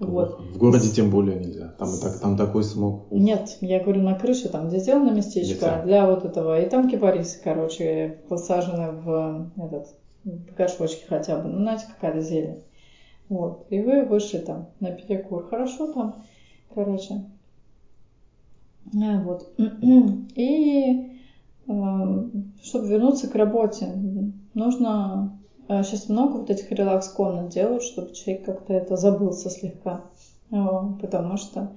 [0.00, 0.40] Вот.
[0.40, 1.68] В городе тем более нельзя.
[1.78, 3.10] Там, так, там такой смог.
[3.10, 5.82] Нет, я говорю на крыше, там, где сделано местечко нельзя.
[5.82, 6.60] для вот этого.
[6.60, 9.88] И там кипарисы, короче, посажены в этот
[10.24, 11.48] в горшочке хотя бы.
[11.48, 12.62] Ну, знаете, какая-то зелень.
[13.28, 13.66] Вот.
[13.70, 15.46] И вы вышли там на перекур.
[15.48, 16.24] Хорошо там,
[16.74, 17.24] короче.
[18.94, 19.52] А, вот.
[20.34, 21.18] И
[21.66, 22.28] э,
[22.62, 23.92] чтобы вернуться к работе,
[24.54, 25.38] нужно
[25.68, 30.02] Сейчас а, много вот этих релакс-комнат делают, чтобы человек как-то это забылся слегка.
[30.50, 31.72] Потому что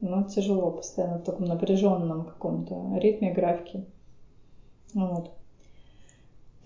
[0.00, 3.84] ну, тяжело постоянно в таком напряженном каком-то ритме, графике.
[4.94, 5.32] Вот.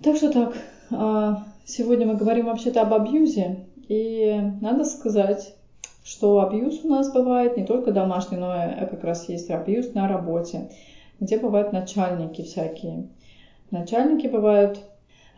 [0.02, 0.56] Так что так.
[0.90, 3.66] А, сегодня мы говорим вообще-то об абьюзе.
[3.88, 5.54] И надо сказать,
[6.04, 10.06] что абьюз у нас бывает не только домашний, но и как раз есть абьюз на
[10.06, 10.70] работе,
[11.18, 13.08] где бывают начальники всякие.
[13.70, 14.78] Начальники бывают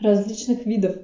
[0.01, 0.97] различных видов.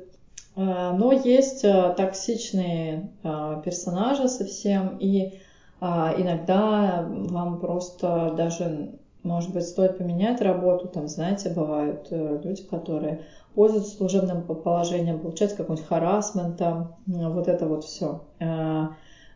[0.54, 5.38] А, но есть а, токсичные а, персонажи совсем, и
[5.80, 8.90] иногда вам просто даже,
[9.24, 10.86] может быть, стоит поменять работу.
[10.86, 13.22] Там, знаете, бывают э, люди, которые
[13.56, 18.20] пользуются служебным положением, получать какой-нибудь харасмент, там, вот это вот все.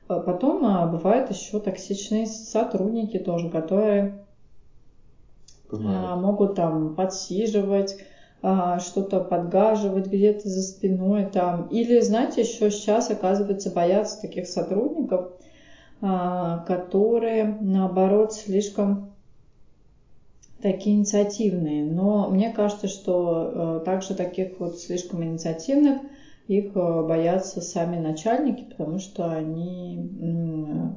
[0.07, 4.25] Потом бывают еще токсичные сотрудники тоже, которые
[5.69, 6.17] Бывает.
[6.21, 11.69] могут там подсиживать, а, что-то подгаживать где-то за спиной там.
[11.69, 15.33] Или, знаете, еще сейчас, оказывается, боятся таких сотрудников,
[16.01, 19.11] а, которые, наоборот, слишком
[20.61, 21.85] такие инициативные.
[21.85, 26.01] Но мне кажется, что э, также таких вот слишком инициативных
[26.49, 30.11] их э, боятся сами начальники, потому что они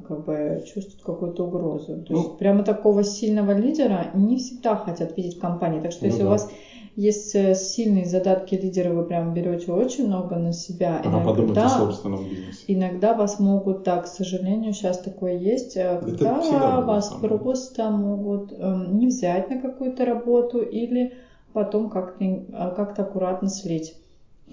[0.06, 2.02] как бы чувствуют какую-то угрозу.
[2.02, 5.80] То ну, есть прямо такого сильного лидера не всегда хотят видеть в компании.
[5.80, 6.28] Так что ну, если да.
[6.28, 6.50] у вас
[6.96, 11.00] есть э, сильные задатки лидера, вы прям берете очень много на себя.
[11.02, 12.64] Ага, подумайте о собственном бизнесе.
[12.66, 18.98] Иногда вас могут, так, к сожалению, сейчас такое есть, э, когда вас просто могут эм,
[18.98, 21.10] не взять на какую-то работу или
[21.52, 23.94] потом как-то э, как аккуратно слить.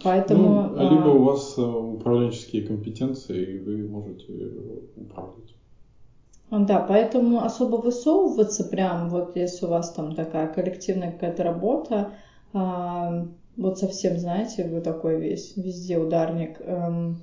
[0.04, 1.14] Поэтому, ну, либо а...
[1.14, 4.32] у вас управленческие компетенции, и вы можете
[4.96, 5.56] управлять.
[6.50, 12.08] Да, поэтому особо высовываться прям, вот если у вас там такая коллективная какая-то работа,
[12.58, 17.18] а, вот совсем, знаете, вы такой весь, везде ударник, эм,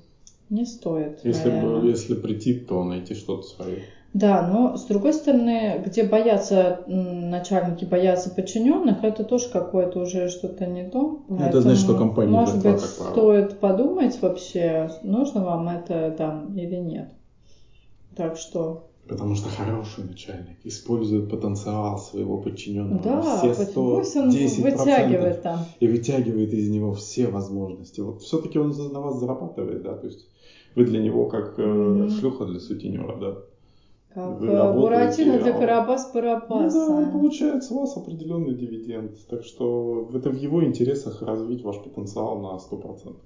[0.50, 1.24] не стоит.
[1.24, 3.78] Если, бы, если прийти, то найти что-то свое.
[4.12, 10.66] Да, но с другой стороны, где боятся начальники, боятся подчиненных, это тоже какое-то уже что-то
[10.66, 11.18] не то.
[11.26, 16.76] Поэтому, это значит, что компания Может быть, стоит подумать вообще, нужно вам это там или
[16.76, 17.10] нет.
[18.14, 25.58] Так что Потому что хороший начальник использует потенциал своего подчиненного да, все 110 вытягивает там.
[25.78, 28.00] и вытягивает из него все возможности.
[28.00, 30.26] Вот все-таки он на вас зарабатывает, да, то есть
[30.74, 32.08] вы для него как mm-hmm.
[32.18, 33.36] шлюха для сутенера, да.
[34.14, 36.70] Как вы э, Буратино для Карабас-Барабаса.
[36.72, 39.18] Ну, да, он получает с вас определенный дивиденд.
[39.28, 43.16] Так что это в его интересах развить ваш потенциал на 100%.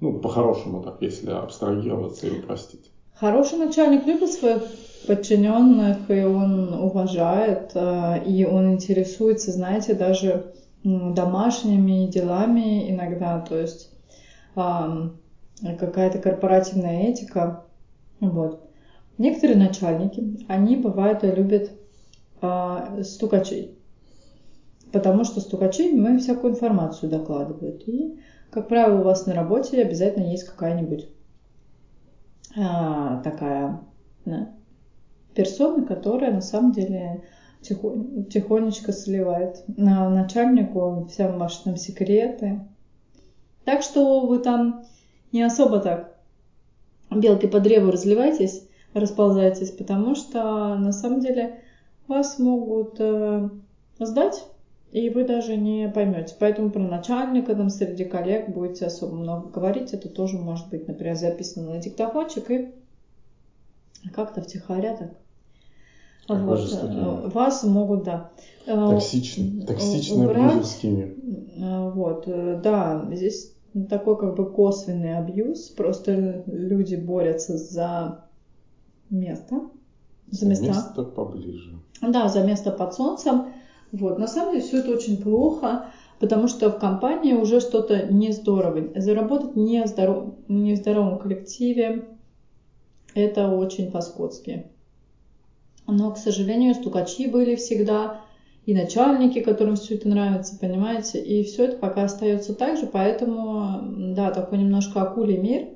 [0.00, 2.90] Ну, по-хорошему так, если абстрагироваться и упростить.
[3.14, 4.62] Хороший начальник любит своих
[5.06, 10.52] подчиненных, и он уважает, э, и он интересуется, знаете, даже
[10.84, 13.90] домашними делами иногда, то есть
[14.54, 17.64] какая-то корпоративная этика.
[18.20, 18.68] Вот.
[19.18, 21.72] Некоторые начальники, они бывают любят
[22.40, 23.76] а, стукачей,
[24.92, 27.86] потому что стукачи им всякую информацию докладывают.
[27.88, 28.20] И,
[28.50, 31.08] как правило, у вас на работе обязательно есть какая-нибудь
[32.56, 33.80] а, такая
[34.24, 34.52] да,
[35.38, 37.22] персона, которая на самом деле
[37.60, 37.94] тихо,
[38.28, 42.60] тихонечко сливает на начальнику всем ваши там секреты.
[43.64, 44.84] Так что вы там
[45.30, 46.16] не особо так
[47.08, 51.60] белкой по древу разливайтесь, расползайтесь, потому что на самом деле
[52.08, 53.48] вас могут э,
[54.00, 54.44] сдать,
[54.90, 56.34] и вы даже не поймете.
[56.40, 59.92] Поэтому про начальника там среди коллег будете особо много говорить.
[59.92, 62.72] Это тоже может быть, например, записано на диктофончик и
[64.12, 65.10] как-то втихаря так
[66.28, 66.60] вот.
[66.82, 68.30] Э, вас могут, да.
[68.66, 71.14] Э, Токсичный, токсичный абьюзерский мир.
[71.56, 73.54] Э, вот, да, здесь
[73.88, 78.24] такой как бы косвенный абьюз, просто люди борются за
[79.10, 79.62] место,
[80.26, 80.66] за, за места.
[80.66, 81.78] место поближе.
[82.02, 83.46] Да, за место под солнцем.
[83.92, 85.86] Вот, на самом деле все это очень плохо,
[86.20, 88.88] потому что в компании уже что-то не здорово.
[89.00, 90.34] Заработать не, здоров...
[90.46, 92.06] не в здоровом коллективе
[93.14, 94.66] это очень по-скотски.
[95.88, 98.20] Но, к сожалению, стукачи были всегда,
[98.66, 103.80] и начальники, которым все это нравится, понимаете, и все это пока остается так же, поэтому,
[104.14, 105.68] да, такой немножко акулий мир,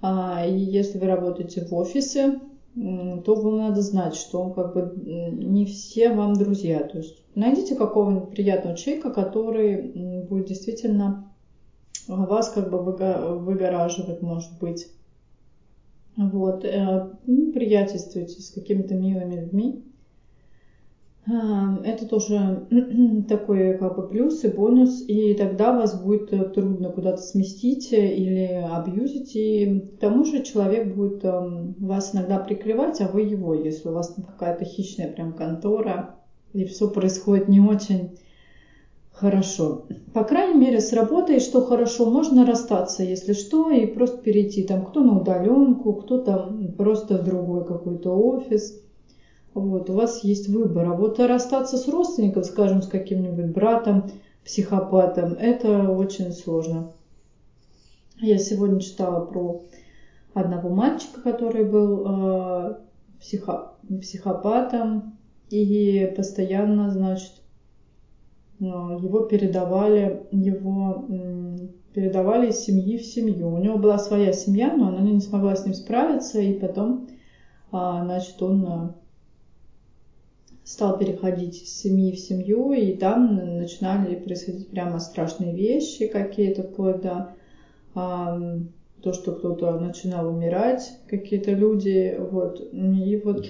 [0.00, 2.38] А, и если вы работаете в офисе,
[2.76, 6.84] то вам надо знать, что как бы не все вам друзья.
[6.84, 11.32] То есть найдите какого-нибудь приятного человека, который будет действительно
[12.06, 14.86] вас как бы выгораживать, может быть.
[16.18, 16.64] Вот.
[16.64, 19.84] Э, ну, приятельствуйте с какими-то милыми людьми.
[21.24, 22.62] Это тоже
[23.28, 28.64] такой как бы плюс и бонус, и тогда вас будет э, трудно куда-то сместить или
[28.66, 33.88] абьюзить, и к тому же человек будет эм, вас иногда прикрывать, а вы его, если
[33.88, 36.14] у вас там какая-то хищная прям контора,
[36.54, 38.08] и все происходит не очень
[39.18, 39.86] хорошо.
[40.14, 44.84] По крайней мере, с работой, что хорошо, можно расстаться, если что, и просто перейти там
[44.84, 48.80] кто на удаленку, кто там просто в другой какой-то офис–
[49.54, 50.86] вот, у вас есть выбор.
[50.86, 54.10] А вот расстаться с родственником, скажем, с каким-нибудь братом,
[54.44, 56.92] психопатом, это очень сложно.
[58.20, 59.62] Я сегодня читала про
[60.34, 62.74] одного мальчика, который был э,
[63.20, 65.18] психо, психопатом,
[65.50, 67.32] и постоянно, значит,
[68.60, 71.06] его передавали, его
[71.94, 73.52] передавали из семьи в семью.
[73.52, 77.12] У него была своя семья, но она не смогла с ним справиться, и потом, э,
[77.70, 78.94] значит, он
[80.68, 87.00] стал переходить из семьи в семью, и там начинали происходить прямо страшные вещи какие-то, вплоть
[87.00, 87.34] до
[87.94, 88.38] а,
[89.02, 93.46] то, что кто-то начинал умирать, какие-то люди, вот, и вот,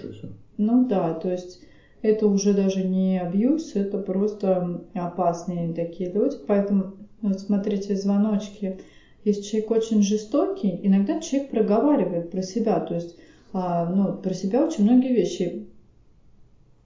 [0.59, 1.61] ну да, то есть
[2.03, 8.81] это уже даже не абьюз, это просто опасные такие люди, поэтому вот смотрите, звоночки,
[9.25, 13.17] если человек очень жестокий, иногда человек проговаривает про себя, то есть,
[13.53, 15.69] а, ну, про себя очень многие вещи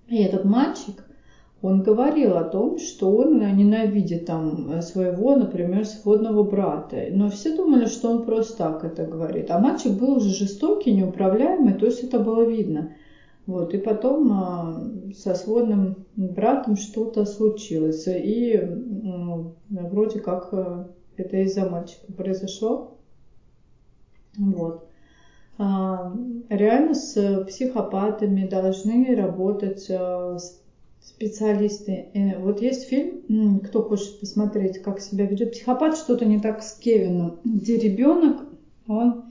[0.09, 1.05] и этот мальчик,
[1.63, 7.07] он говорил о том, что он ненавидит там своего, например, сводного брата.
[7.13, 9.51] Но все думали, что он просто так это говорит.
[9.51, 12.93] А мальчик был уже жестокий, неуправляемый, то есть это было видно.
[13.47, 14.83] Вот, и потом а,
[15.17, 18.05] со сводным братом что-то случилось.
[18.07, 22.99] И ну, вроде как а, это из-за мальчика произошло.
[24.37, 24.87] Вот.
[25.59, 26.15] А,
[26.49, 30.39] реально с психопатами должны работать а,
[31.01, 32.37] специалисты.
[32.39, 37.41] Вот есть фильм, кто хочет посмотреть, как себя ведет психопат, что-то не так с Кевином,
[37.45, 38.47] где ребенок,
[38.87, 39.25] он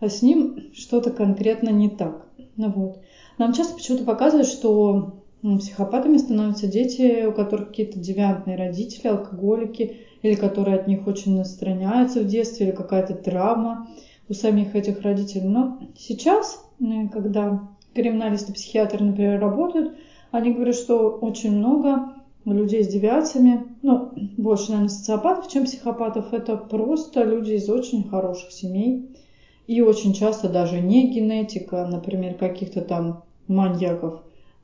[0.00, 2.26] а с ним что-то конкретно не так.
[2.56, 2.98] Вот.
[3.38, 10.34] Нам часто почему-то показывают, что психопатами становятся дети, у которых какие-то девиантные родители, алкоголики, или
[10.34, 13.88] которые от них очень настраняются в детстве, или какая-то травма
[14.28, 15.48] у самих этих родителей.
[15.48, 16.64] Но сейчас,
[17.12, 19.96] когда криминалисты, психиатры, например, работают,
[20.30, 22.14] они говорят, что очень много
[22.46, 28.52] людей с девиациями, ну, больше, наверное, социопатов, чем психопатов, это просто люди из очень хороших
[28.52, 29.10] семей.
[29.66, 34.22] И очень часто даже не генетика, например, каких-то там маньяков,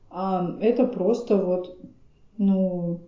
[0.09, 1.77] а это просто вот,
[2.37, 2.99] ну,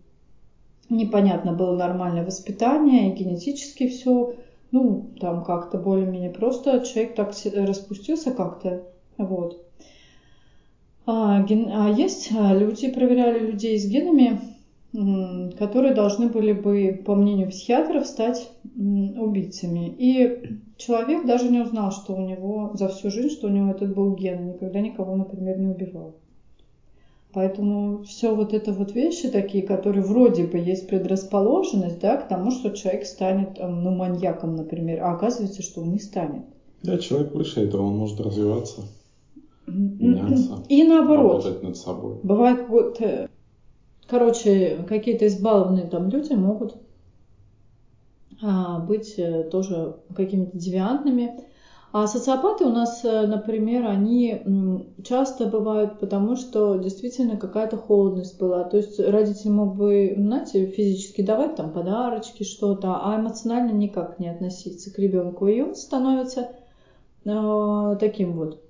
[0.89, 4.35] непонятно было нормальное воспитание и генетически все
[4.73, 8.83] ну, там как-то более-менее просто человек так распустился как-то,
[9.17, 9.63] вот.
[11.05, 11.69] А, ген...
[11.71, 14.39] а есть а, люди, проверяли людей с генами,
[14.93, 19.93] которые должны были бы, по мнению психиатров, стать убийцами.
[19.97, 23.95] И человек даже не узнал, что у него за всю жизнь, что у него этот
[23.95, 26.15] был ген, никогда никого, например, не убивал.
[27.33, 32.51] Поэтому все вот это вот вещи такие, которые вроде бы есть предрасположенность, да, к тому,
[32.51, 36.43] что человек станет, ну, маньяком, например, а оказывается, что он не станет.
[36.83, 38.81] Да, человек выше этого, он может развиваться,
[39.65, 40.63] меняться.
[40.69, 41.43] И наоборот.
[41.43, 42.17] Работать над собой.
[42.21, 43.29] Бывает вот, э,
[44.13, 46.75] короче, какие-то избалованные там люди могут
[48.43, 51.43] а, быть э, тоже какими-то девиантными,
[51.91, 58.63] а социопаты у нас, э, например, они часто бывают потому, что действительно какая-то холодность была.
[58.65, 64.29] То есть родитель мог бы, знаете, физически давать там подарочки, что-то, а эмоционально никак не
[64.29, 65.47] относиться к ребенку.
[65.47, 66.51] И он становится
[67.25, 68.61] э, таким вот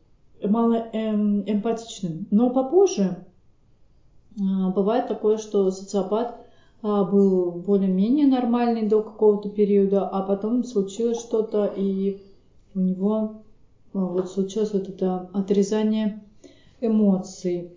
[0.41, 2.27] мало эм, эмпатичным.
[2.31, 3.25] Но попозже
[4.37, 6.39] бывает такое, что социопат
[6.81, 12.21] э, был более-менее нормальный до какого-то периода, а потом случилось что-то и
[12.75, 13.43] у него
[13.93, 16.23] а, вот случилось вот это отрезание
[16.81, 17.71] эмоций.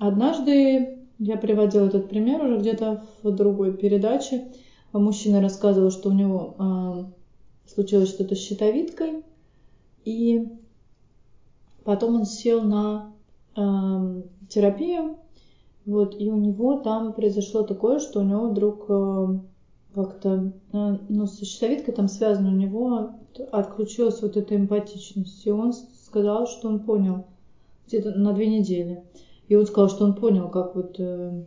[0.00, 4.48] Однажды я приводила этот пример уже где-то в другой передаче.
[4.92, 7.14] Мужчина рассказывал, что у него
[7.66, 9.22] случилось что-то с щитовидкой,
[10.04, 10.48] и
[11.84, 13.12] потом он сел на
[14.48, 15.16] терапию,
[15.84, 19.38] вот, и у него там произошло такое, что у него вдруг э,
[19.94, 23.10] как-то, а, ну, со щитовидкой там связано, у него
[23.50, 25.46] отключилась вот эта эмпатичность.
[25.46, 27.26] И он сказал, что он понял
[27.86, 29.02] где-то на две недели.
[29.48, 31.44] И он сказал, что он понял, как вот э,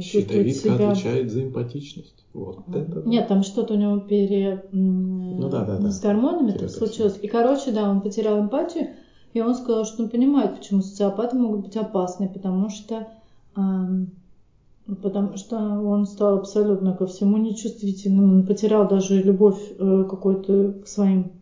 [0.00, 0.90] Щитовидка себя...
[0.90, 2.24] отвечает за эмпатичность.
[2.32, 3.10] Вот это, да.
[3.10, 4.64] Нет, там что-то у него пере...
[4.72, 5.90] ну, да, да, да.
[5.90, 7.18] с гормонами там случилось.
[7.20, 8.88] И, короче, да, он потерял эмпатию,
[9.34, 13.08] и он сказал, что он понимает, почему социопаты могут быть опасны, потому что
[13.54, 20.86] потому что он стал абсолютно ко всему нечувствительным, он потерял даже любовь э, какую-то к
[20.86, 21.32] своим,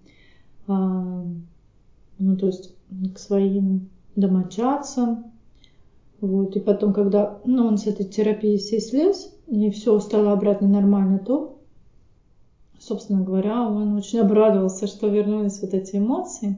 [0.67, 2.75] ну то есть
[3.15, 5.33] к своим домочадцам,
[6.23, 10.69] вот, и потом, когда ну, он с этой терапией всей слез, и все стало обратно
[10.69, 11.59] нормально, то,
[12.79, 16.57] собственно говоря, он очень обрадовался, что вернулись вот эти эмоции.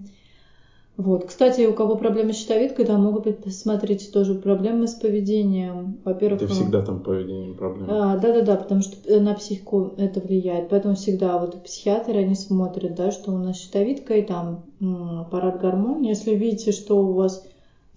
[0.97, 1.25] Вот.
[1.27, 5.99] Кстати, у кого проблемы с щитовидкой, там могут быть, посмотрите, тоже проблемы с поведением.
[6.05, 7.89] Во-первых, это всегда там поведение проблемы.
[7.91, 10.69] А, да, да, да, потому что на психику это влияет.
[10.69, 14.67] Поэтому всегда вот психиатры, они смотрят, да, что у нас щитовидка и там
[15.21, 16.03] аппарат гормон.
[16.03, 17.45] Если видите, что у вас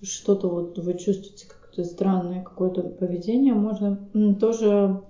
[0.02, 4.00] что-то вот вы чувствуете какое-то странное какое-то поведение, можно
[4.40, 5.02] тоже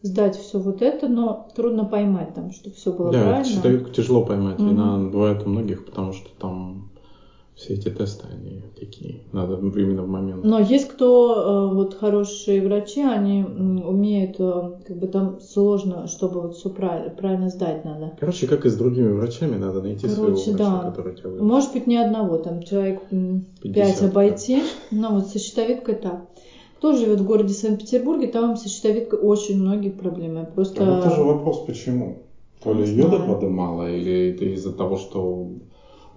[0.00, 3.44] сдать все вот это, но трудно поймать там, чтобы все было да, правильно.
[3.44, 4.70] Да, щитовидку тяжело поймать, mm-hmm.
[4.70, 6.90] вина бывает у многих, потому что там
[7.56, 10.44] все эти тесты, они такие, надо именно в момент.
[10.44, 16.40] Но есть кто, э, вот хорошие врачи, они умеют, э, как бы там сложно, чтобы
[16.40, 18.16] вот все правильно, правильно сдать надо.
[18.18, 20.90] Короче, как и с другими врачами, надо найти Короче, своего врача, да.
[20.90, 21.46] который тебя вылечит.
[21.46, 23.02] Может быть, не одного, там человек
[23.62, 26.26] 5 обойти, но вот со щитовидкой так.
[26.78, 30.46] Кто живет в городе Санкт-Петербурге, там со щитовидкой очень многие проблемы.
[30.52, 30.82] Просто...
[30.82, 32.24] А это же вопрос, почему?
[32.62, 35.50] То ли йода воды мало, или это из-за того, что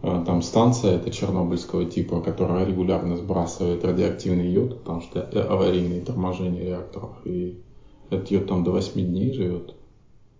[0.01, 7.11] там станция это чернобыльского типа, которая регулярно сбрасывает радиоактивный йод, потому что аварийные торможения реакторов.
[7.25, 7.59] И
[8.09, 9.73] этот йод там до 8 дней живет.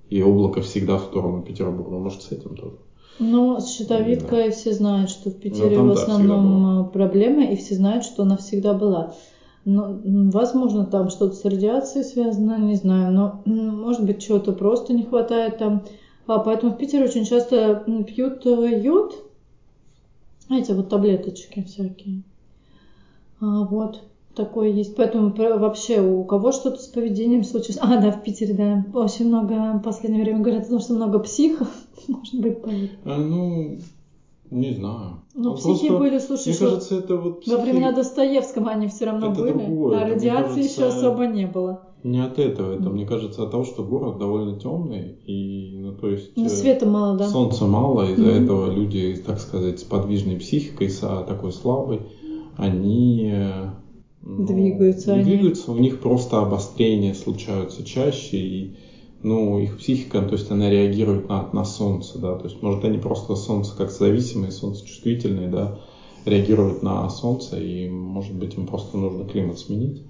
[0.10, 1.98] И облако всегда в сторону Петербурга.
[1.98, 2.78] Может, с этим тоже.
[3.20, 4.52] Но с щитовидкой да.
[4.52, 8.74] все знают, что в Питере в основном да, проблема, и все знают, что она всегда
[8.74, 9.16] была.
[9.66, 10.00] Но,
[10.32, 15.58] возможно, там что-то с радиацией связано, не знаю, но может быть, чего-то просто не хватает
[15.58, 15.84] там.
[16.28, 19.27] А поэтому в Питере очень часто пьют э, йод,
[20.50, 22.24] эти вот таблеточки всякие.
[23.42, 24.04] А, вот
[24.36, 24.96] такое есть.
[24.96, 27.80] Поэтому вообще у кого что-то с поведением случилось.
[27.82, 31.20] А, да, в Питере, да, очень много в последнее время говорят о том, что много
[31.20, 31.70] психов.
[32.08, 32.90] Может быть, поэтому.
[33.06, 33.78] А, ну,
[34.50, 35.22] не знаю.
[35.34, 37.56] Ну, психи просто, были, слушай, мне кажется, это вот психи...
[37.56, 40.00] во времена Достоевского они все равно это были, другое.
[40.00, 41.87] а радиации кажется, еще особо не было.
[42.04, 46.10] Не от этого, это, мне кажется, от того, что город довольно темный, и, ну, то
[46.10, 46.32] есть...
[46.36, 47.28] Ну, света мало, да.
[47.28, 48.44] Солнца мало, из-за mm-hmm.
[48.44, 52.02] этого люди, так сказать, с подвижной психикой, с такой слабой,
[52.56, 53.34] они...
[54.22, 55.24] Ну, двигаются они.
[55.24, 58.76] двигаются, у них просто обострения случаются чаще, и
[59.24, 63.00] ну, их психика, то есть она реагирует на, на солнце, да, то есть, может, они
[63.00, 65.80] просто солнце как зависимые, солнцечувствительные, да,
[66.26, 70.04] реагируют на солнце, и, может быть, им просто нужно климат сменить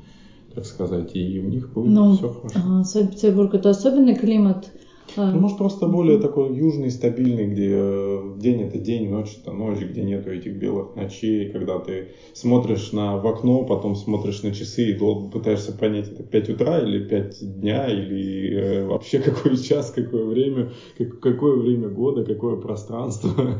[0.57, 2.83] так сказать, и у них будет ну, все хорошо.
[2.83, 4.71] Санкт-Петербург это особенный климат.
[5.17, 9.79] Ну, может, просто более такой южный, стабильный, где э, день это день, ночь это ночь,
[9.79, 14.91] где нету этих белых ночей, когда ты смотришь на, в окно, потом смотришь на часы
[14.91, 19.91] и долго пытаешься понять, это 5 утра или 5 дня, или э, вообще какой час,
[19.91, 23.29] какое время, как, какое время года, какое пространство,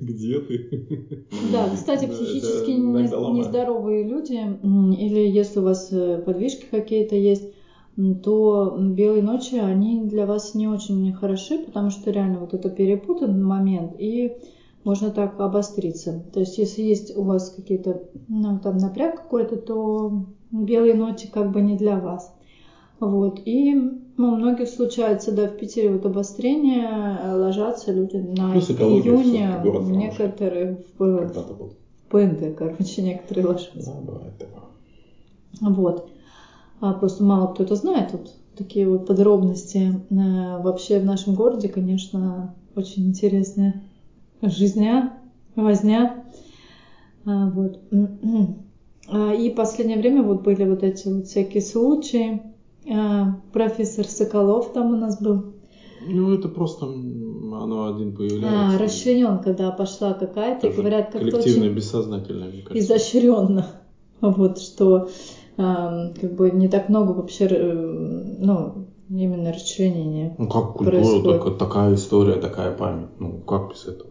[0.00, 1.26] где ты.
[1.52, 4.38] Да, кстати, психически нездоровые люди,
[5.00, 7.44] или если у вас э, подвижки какие-то есть,
[8.22, 13.42] то белые ночи, они для вас не очень хороши, потому что реально вот это перепутан
[13.42, 14.36] момент, и
[14.84, 16.22] можно так обостриться.
[16.32, 21.50] То есть, если есть у вас какие-то, ну, там напряг какой-то, то белые ночи как
[21.50, 22.32] бы не для вас.
[23.00, 23.40] Вот.
[23.44, 29.60] И ну, у многих случается, да, в Питере вот обострение, ложатся люди на Плюс июне,
[29.90, 31.72] некоторые в, в
[32.10, 33.92] ПНД, короче, некоторые ложатся.
[33.92, 34.62] Да, бывает такое.
[35.60, 36.08] Вот.
[36.80, 38.12] А просто мало кто это знает.
[38.12, 40.00] Вот такие вот подробности.
[40.10, 43.82] Э, вообще в нашем городе, конечно, очень интересная
[44.42, 45.18] жизня,
[45.56, 46.24] возня.
[47.24, 47.80] А, вот.
[49.10, 52.42] А, и в последнее время вот были вот эти вот всякие случаи.
[53.54, 55.54] Профессор Соколов там у нас был.
[56.06, 58.76] Ну, это просто оно один появляется.
[58.76, 60.70] А, расчлененка, да, пошла какая-то.
[60.70, 62.96] Говорят, как-то очень бессознательное, мне кажется.
[62.96, 63.66] Изощренно.
[64.20, 65.08] Вот, что
[65.58, 70.36] как бы не так много вообще, э, ну, именно расчленения.
[70.38, 73.08] Ну как культура, так, такая история, такая память.
[73.18, 74.10] Ну как без этого?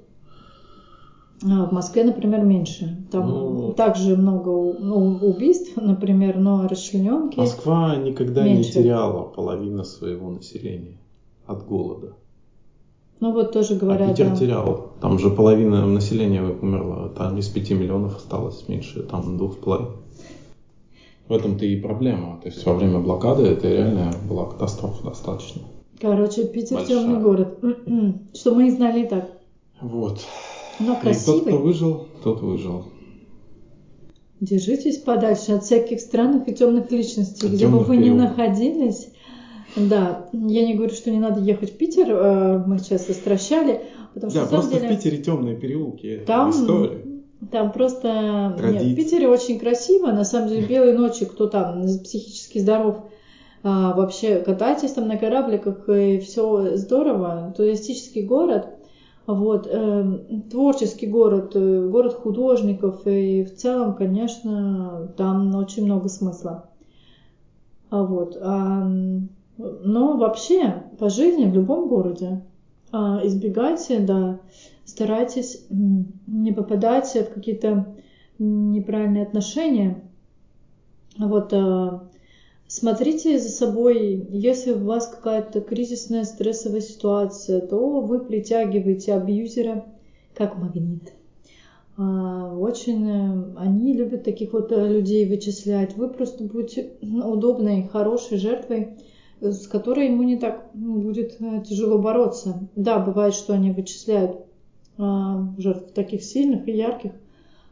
[1.45, 3.05] А в Москве, например, меньше.
[3.11, 7.39] Там ну, также много ну, убийств, например, но расчлененки.
[7.39, 8.79] Москва никогда меньше.
[8.79, 10.97] не теряла половину своего населения.
[11.45, 12.13] от голода.
[13.19, 14.35] Ну вот тоже говорят, а Питер да.
[14.35, 14.91] терял.
[14.99, 17.09] Там же половина населения умерла.
[17.09, 19.91] Там из 5 миллионов осталось меньше, там двух с половиной.
[21.27, 22.39] В этом-то и проблема.
[22.41, 25.61] То есть во время блокады это реально была катастрофа достаточно.
[25.99, 26.97] Короче, Питер Большая.
[26.97, 27.59] темный город.
[28.33, 29.29] Что мы и знали и так.
[29.81, 30.19] Вот.
[30.79, 31.39] Но красивый.
[31.39, 32.85] И тот, кто выжил, тот выжил.
[34.39, 39.09] Держитесь подальше от всяких странных и темных личностей, от где бы вы ни находились.
[39.75, 43.81] Да, я не говорю, что не надо ехать в Питер, э, мы сейчас застращали,
[44.13, 47.01] потому что да, просто деле, в Питере темные переулки, там, история.
[47.51, 48.55] Там просто...
[48.59, 53.03] Нет, в Питере очень красиво, на самом деле, белые ночи, кто там психически здоров,
[53.63, 58.67] а, вообще катайтесь там на корабликах, и все здорово, туристический город,
[59.27, 60.19] вот, э,
[60.49, 66.69] творческий город, э, город художников, и в целом, конечно, там очень много смысла.
[67.89, 68.89] А вот, а,
[69.57, 72.41] но вообще по жизни в любом городе
[73.23, 74.39] избегайте, да,
[74.85, 77.95] старайтесь не попадать в какие-то
[78.39, 80.03] неправильные отношения.
[81.17, 82.09] Вот, а,
[82.67, 89.85] смотрите за собой, если у вас какая-то кризисная стрессовая ситуация, то вы притягиваете абьюзера
[90.35, 91.13] как магнит.
[91.97, 95.97] А, очень э, они любят таких вот э, людей вычислять.
[95.97, 98.97] Вы просто будете удобной, хорошей жертвой
[99.41, 102.67] с которой ему не так будет э, тяжело бороться.
[102.75, 104.37] Да, бывает, что они вычисляют
[104.97, 107.11] а, жертв таких сильных и ярких,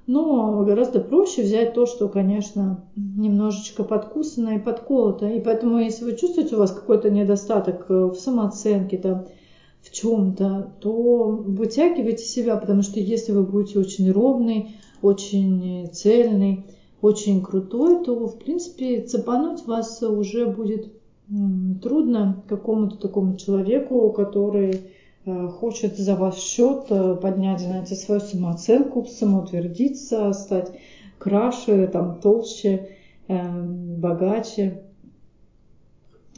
[0.08, 5.28] но гораздо проще взять то, что, конечно, немножечко подкусано и подколото.
[5.28, 9.26] И поэтому, если вы чувствуете у вас какой-то недостаток э, в самооценке, там,
[9.82, 16.66] в чем-то, то вытягивайте себя, потому что если вы будете очень ровный, очень цельный,
[17.02, 20.92] очень крутой, то, в принципе, цепануть вас уже будет
[21.82, 24.82] трудно какому-то такому человеку, который
[25.26, 30.72] э, хочет за ваш счет э, поднять, знаете, свою самооценку, самоутвердиться, стать
[31.18, 32.90] краше, там, толще,
[33.28, 34.84] эм, богаче.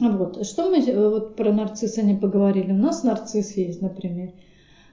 [0.00, 0.46] Вот.
[0.46, 2.72] Что мы э, вот про нарцисса не поговорили?
[2.72, 4.32] У нас нарцисс есть, например.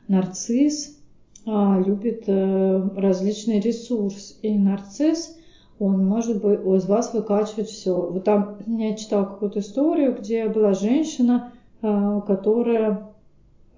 [0.08, 0.98] Нарцисс
[1.46, 4.38] а, любит а, различный ресурс.
[4.42, 5.38] И нарцисс
[5.80, 7.94] он может быть из вас выкачивать все.
[7.94, 11.52] Вот там я читала какую-то историю, где была женщина,
[11.82, 13.10] а, которая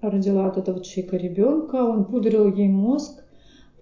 [0.00, 3.24] родила от этого человека ребенка, он пудрил ей мозг,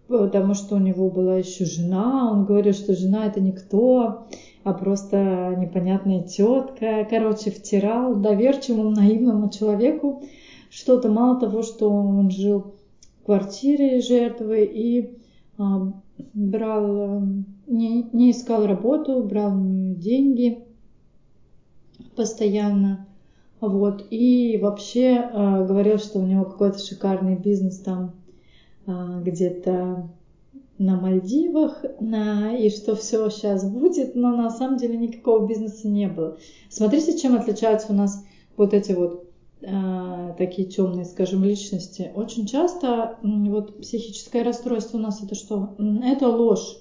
[0.09, 4.27] потому что у него была еще жена, он говорил, что жена это никто,
[4.65, 7.07] а просто непонятная тетка.
[7.09, 10.23] Короче, втирал доверчивому, наивному человеку
[10.71, 12.75] что-то, мало того, что он жил
[13.21, 15.19] в квартире жертвы и
[15.59, 15.93] а,
[16.35, 17.23] брал,
[17.67, 20.65] не, не искал работу, брал деньги
[22.15, 23.07] постоянно.
[23.61, 24.07] Вот.
[24.11, 28.15] И вообще э, говорил, что у него какой-то шикарный бизнес там
[28.87, 30.09] э, где-то
[30.79, 36.07] на Мальдивах, на, и что все сейчас будет, но на самом деле никакого бизнеса не
[36.07, 36.37] было.
[36.69, 38.23] Смотрите, чем отличаются у нас
[38.59, 39.26] вот эти вот
[39.61, 45.75] такие темные, скажем, личности, очень часто вот психическое расстройство у нас это что?
[46.05, 46.79] Это ложь.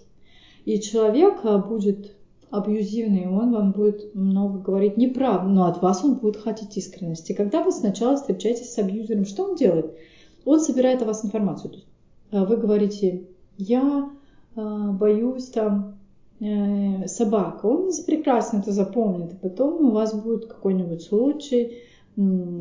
[0.65, 2.15] И человек э, будет
[2.49, 7.33] абьюзивный, он вам будет много говорить неправду, но от вас он будет хотеть искренности.
[7.33, 9.95] Когда вы сначала встречаетесь с абьюзером, что он делает?
[10.43, 11.73] Он собирает о вас информацию.
[12.31, 14.09] Э, вы говорите, я
[14.55, 15.97] боюсь там
[17.07, 17.65] собак.
[17.65, 19.33] Он прекрасно это запомнит.
[19.33, 21.79] И потом у вас будет какой-нибудь случай,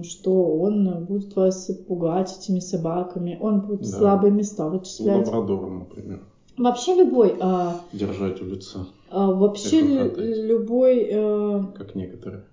[0.02, 3.86] что он будет вас пугать этими собаками, он будет да.
[3.86, 5.26] слабые места вычислять.
[5.26, 6.20] Лабрадором, например.
[6.56, 7.36] Вообще любой.
[7.40, 8.86] А, Держать у лица.
[9.10, 11.08] А, вообще любой.
[11.12, 12.44] А, как некоторые.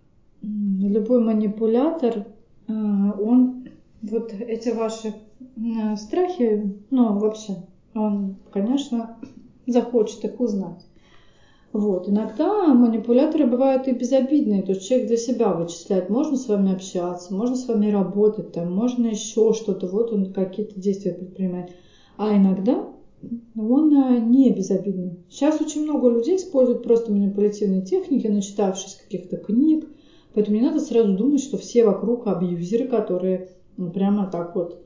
[0.42, 2.26] Любой манипулятор,
[2.68, 2.72] а,
[3.20, 3.68] он
[4.02, 5.14] вот эти ваши
[5.98, 7.58] страхи, ну вообще,
[7.94, 9.18] он, конечно,
[9.68, 10.86] захочет их узнать.
[11.74, 12.10] Вот.
[12.10, 17.34] Иногда манипуляторы бывают и безобидные, то есть человек для себя вычисляет, можно с вами общаться,
[17.34, 21.72] можно с вами работать, там, можно еще что-то, вот он какие-то действия предпринимает.
[22.18, 22.90] А иногда
[23.56, 25.24] он э, не безобидный.
[25.30, 29.88] Сейчас очень много людей используют просто манипулятивные техники, начитавшись каких-то книг,
[30.34, 34.82] поэтому не надо сразу думать, что все вокруг абьюзеры, которые ну, прямо так вот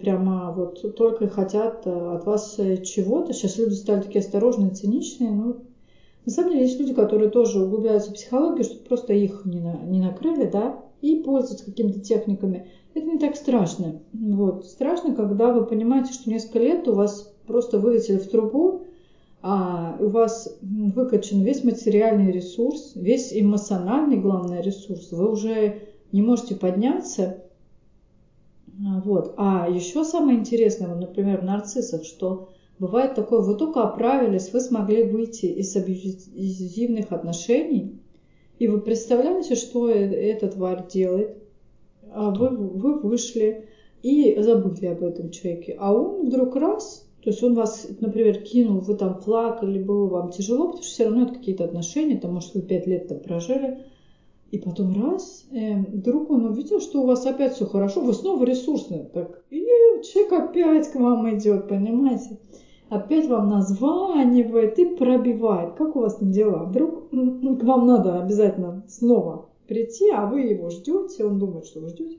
[0.00, 3.32] прямо вот только хотят э, от вас э, чего-то.
[3.32, 5.30] Сейчас люди стали такие осторожные, циничные.
[5.30, 5.56] Ну,
[6.26, 9.82] на самом деле есть люди, которые тоже углубляются в психологию, чтобы просто их не, на,
[9.84, 12.68] не накрыли, да, и пользуются какими-то техниками.
[12.94, 14.00] Это не так страшно.
[14.12, 14.66] Вот.
[14.66, 18.86] Страшно, когда вы понимаете, что несколько лет у вас просто вылетели в трубу,
[19.42, 25.82] а у вас выкачан весь материальный ресурс, весь эмоциональный, главный ресурс, вы уже
[26.12, 27.44] не можете подняться.
[28.86, 29.34] А, вот.
[29.36, 35.02] А еще самое интересное, например, в нарциссах, что бывает такое, вы только оправились, вы смогли
[35.02, 38.00] выйти из абьюзивных отношений,
[38.58, 41.36] и вы представляете, что э, эта тварь делает,
[42.12, 43.68] а вы, вы вышли
[44.02, 48.80] и забыли об этом человеке, а он вдруг раз то есть он вас, например, кинул,
[48.80, 52.54] вы там плакали, было вам тяжело, потому что все равно это какие-то отношения, там, может,
[52.54, 53.84] вы пять лет там прожили,
[54.50, 58.44] и потом раз, э, вдруг он увидел, что у вас опять все хорошо, вы снова
[58.44, 59.04] ресурсные.
[59.04, 59.64] Так, и
[60.02, 62.38] человек опять к вам идет, понимаете?
[62.88, 65.74] Опять вам названивает и пробивает.
[65.74, 66.64] Как у вас там дела?
[66.64, 71.90] Вдруг к вам надо обязательно снова прийти, а вы его ждете, он думает, что вы
[71.90, 72.18] ждете.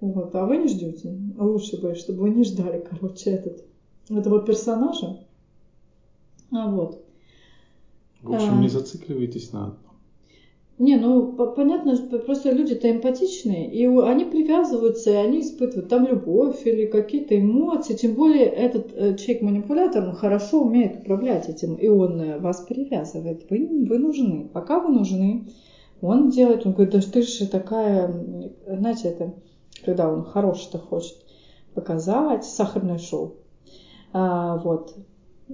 [0.00, 1.18] Вот, а вы не ждете.
[1.36, 3.64] Лучше бы, чтобы вы не ждали, короче, этот
[4.08, 5.26] этого персонажа.
[6.52, 7.04] А вот.
[8.22, 8.70] В общем, не а.
[8.70, 9.76] зацикливайтесь на.
[10.82, 16.86] Не, ну понятно, просто люди-то эмпатичные, и они привязываются, и они испытывают там любовь или
[16.86, 17.94] какие-то эмоции.
[17.94, 23.48] Тем более этот э, человек-манипулятор, он хорошо умеет управлять этим, и он э, вас привязывает.
[23.48, 24.50] Вы, вы нужны.
[24.52, 25.46] Пока вы нужны,
[26.00, 28.12] он делает, он говорит, да ты же такая,
[28.66, 29.34] знаете, это,
[29.84, 31.14] когда он хороший-то хочет
[31.74, 33.36] показать, сахарное шоу.
[34.12, 34.96] А, вот.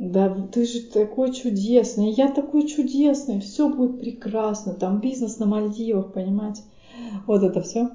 [0.00, 6.12] Да, ты же такой чудесный, я такой чудесный, все будет прекрасно, там бизнес на Мальдивах,
[6.12, 6.62] понимаете?
[7.26, 7.90] Вот это все.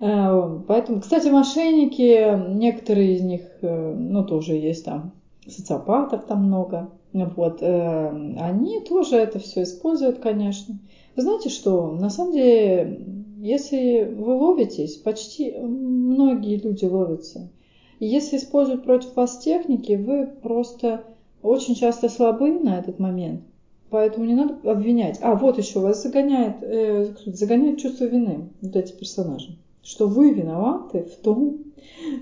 [0.00, 5.12] А, поэтому, кстати, мошенники, некоторые из них, э, ну, тоже есть там,
[5.46, 10.78] социопатов там много, вот, э, они тоже это все используют, конечно.
[11.16, 13.02] Вы знаете что, на самом деле,
[13.38, 17.50] если вы ловитесь, почти многие люди ловятся,
[17.98, 21.04] и если используют против вас техники, вы просто
[21.44, 23.42] очень часто слабы на этот момент.
[23.90, 25.18] Поэтому не надо обвинять.
[25.22, 29.56] А, вот еще вас загоняет, э, загоняет чувство вины, вот эти персонажи.
[29.82, 31.58] Что вы виноваты в том,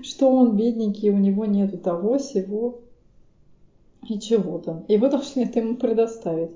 [0.03, 2.81] что он бедненький, у него нету того, всего
[4.07, 4.83] и чего-то.
[4.89, 6.51] И вы должны это ему предоставить.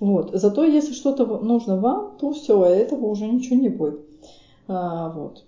[0.00, 0.30] Вот.
[0.34, 4.00] Зато если что-то нужно вам, то все, этого уже ничего не будет.
[4.66, 5.44] А, вот.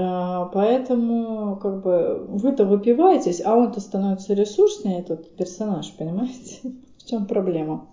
[0.00, 6.60] А, поэтому, как бы, вы-то выпиваетесь, а он-то становится ресурсный, этот персонаж, понимаете?
[6.98, 7.88] В чем проблема?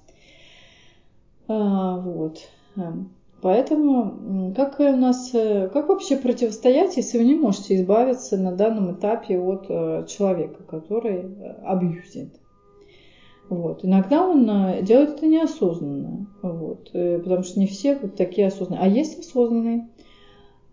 [1.48, 2.48] А, вот.
[2.76, 3.10] Эм,
[3.42, 8.94] поэтому, как у нас, э, как вообще противостоять, если вы не можете избавиться на данном
[8.94, 12.36] этапе от э, человека, который э, абьюзит?
[13.50, 13.84] Вот.
[13.84, 14.46] Иногда он
[14.84, 18.84] делает это неосознанно, вот, потому что не все такие осознанные.
[18.84, 19.88] А есть осознанные,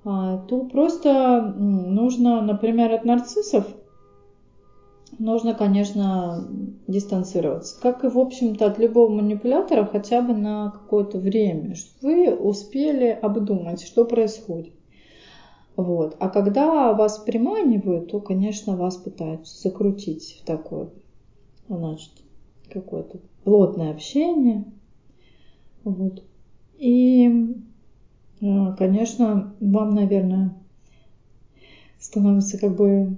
[0.04, 3.66] то просто нужно, например, от нарциссов
[5.18, 6.46] нужно, конечно,
[6.86, 7.80] дистанцироваться.
[7.80, 13.06] Как и, в общем-то, от любого манипулятора хотя бы на какое-то время, чтобы вы успели
[13.06, 14.74] обдумать, что происходит.
[15.76, 16.16] Вот.
[16.18, 20.90] А когда вас приманивают, то, конечно, вас пытаются закрутить в такое,
[21.68, 22.10] значит,
[22.68, 24.64] какое-то плотное общение.
[25.84, 26.22] Вот.
[26.78, 27.56] И
[28.76, 30.54] конечно, вам, наверное,
[31.98, 33.16] становится как бы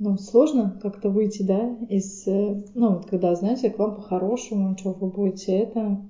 [0.00, 4.92] ну, сложно как-то выйти, да, из, э, ну, вот когда, знаете, к вам по-хорошему, что
[4.92, 6.00] вы будете это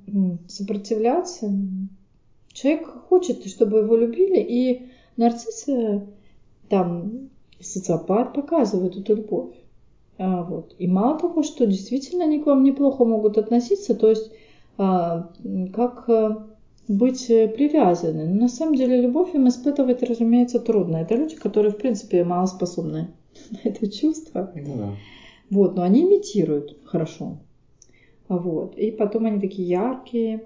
[0.46, 1.52] сопротивляться.
[2.52, 6.06] Человек хочет, чтобы его любили, и нарциссы,
[6.68, 9.56] там, социопат показывают эту любовь.
[10.18, 10.76] А, вот.
[10.78, 14.30] И мало того, что действительно они к вам неплохо могут относиться, то есть
[14.78, 15.32] а,
[15.74, 16.36] как э,
[16.88, 18.26] быть э, привязаны.
[18.26, 20.98] Но на самом деле любовь им испытывать, разумеется, трудно.
[20.98, 23.08] Это люди, которые, в принципе, мало способны
[23.50, 24.52] на это чувство.
[24.54, 24.90] Ну, да.
[25.50, 27.38] Вот, но они имитируют хорошо.
[28.28, 28.76] Вот.
[28.76, 30.44] И потом они такие яркие.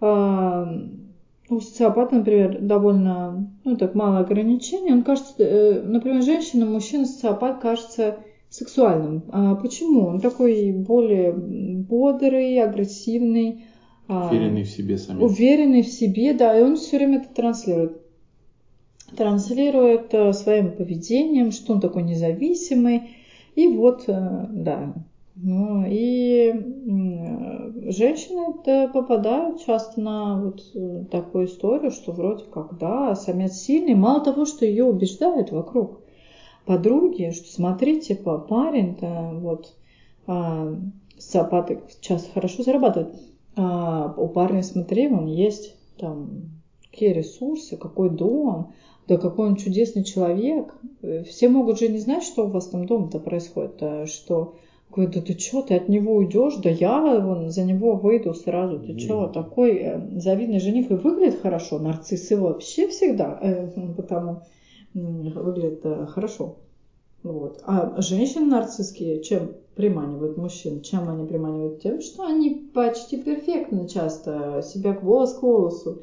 [0.00, 0.68] А,
[1.48, 4.92] у социопата, например, довольно, ну так, мало ограничений.
[4.92, 8.16] Он кажется, э, например, женщина, мужчина, социопат кажется
[8.48, 9.22] сексуальным.
[9.30, 10.06] А почему?
[10.06, 13.64] Он такой более бодрый, агрессивный,
[14.08, 15.22] уверенный в себе сами.
[15.22, 18.00] Уверенный в себе, да, и он все время это транслирует.
[19.16, 23.10] Транслирует э, своим поведением, что он такой независимый.
[23.54, 24.94] И вот, э, да.
[25.34, 26.52] Ну, и
[27.90, 33.94] женщины попадают часто на вот э, такую историю, что вроде как, да, самец сильный.
[33.94, 36.00] Мало того, что ее убеждают вокруг
[36.64, 39.74] подруги, что смотрите, парень-то вот
[40.26, 40.76] а,
[41.18, 43.16] сапаты часто хорошо зарабатывает
[43.56, 46.50] а у парня, смотри, он есть там
[46.90, 48.72] какие ресурсы, какой дом,
[49.08, 50.74] да какой он чудесный человек.
[51.26, 54.54] Все могут же не знать, что у вас там дома-то происходит, а что
[54.94, 56.56] Говорит, да ты что, ты от него уйдешь?
[56.56, 58.78] Да я вон, за него выйду сразу.
[58.78, 61.78] Ты что, такой э, завидный жених и выглядит хорошо.
[61.78, 64.42] Нарциссы вообще всегда э, потому
[64.92, 66.56] выглядит э, хорошо.
[67.22, 67.62] Вот.
[67.64, 70.82] А женщины нарциссские чем приманивают мужчин?
[70.82, 71.80] Чем они приманивают?
[71.80, 76.02] Тем, что они почти перфектно часто себя к волос к волосу.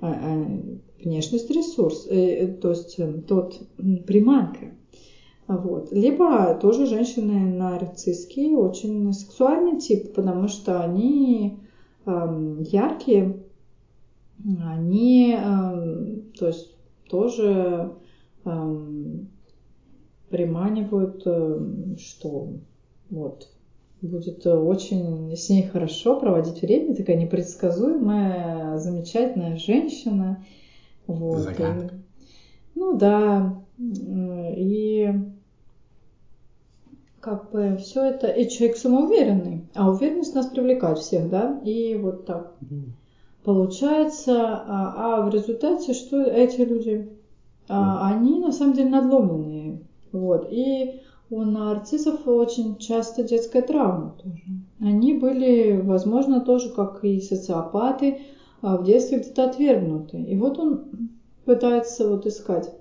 [0.00, 0.60] А, а,
[1.02, 3.60] внешность ресурс, э, то есть э, тот
[4.06, 4.72] приманка.
[5.46, 5.90] Вот.
[5.90, 11.58] Либо тоже женщины нарциссские, очень сексуальный тип, потому что они
[12.06, 13.42] э, яркие,
[14.64, 16.74] они э, то есть
[17.08, 17.92] тоже
[18.44, 18.86] э,
[20.30, 21.60] приманивают, э,
[21.98, 22.48] что
[23.10, 23.48] вот
[24.00, 30.44] будет очень с ней хорошо проводить время, такая непредсказуемая, замечательная женщина.
[31.06, 31.40] Вот.
[31.40, 31.94] Загадка.
[32.74, 33.62] Ну да.
[33.78, 35.12] И
[37.20, 42.24] как бы все это, и человек самоуверенный, а уверенность нас привлекает всех, да, и вот
[42.24, 42.54] так
[43.44, 47.10] получается, а, а в результате что эти люди,
[47.68, 49.59] а, они на самом деле надломленные,
[50.12, 51.00] вот, и
[51.30, 54.42] у нарциссов очень часто детская травма тоже.
[54.80, 58.20] Они были, возможно, тоже, как и социопаты,
[58.62, 60.20] а, в детстве где-то отвергнуты.
[60.22, 61.10] И вот он
[61.44, 62.72] пытается вот искать.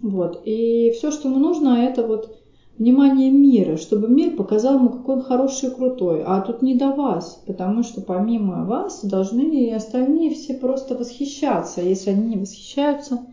[0.00, 0.42] Вот.
[0.44, 2.38] И все, что ему нужно, это вот
[2.78, 6.22] внимание мира, чтобы мир показал ему, какой он хороший и крутой.
[6.24, 11.80] А тут не до вас, потому что помимо вас должны и остальные все просто восхищаться.
[11.80, 13.26] Если они не восхищаются,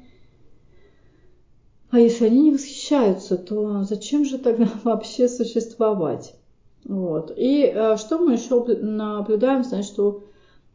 [1.91, 6.35] а если они не восхищаются, то зачем же тогда вообще существовать?
[6.83, 7.33] Вот.
[7.35, 10.23] И э, что мы еще наблюдаем, значит, что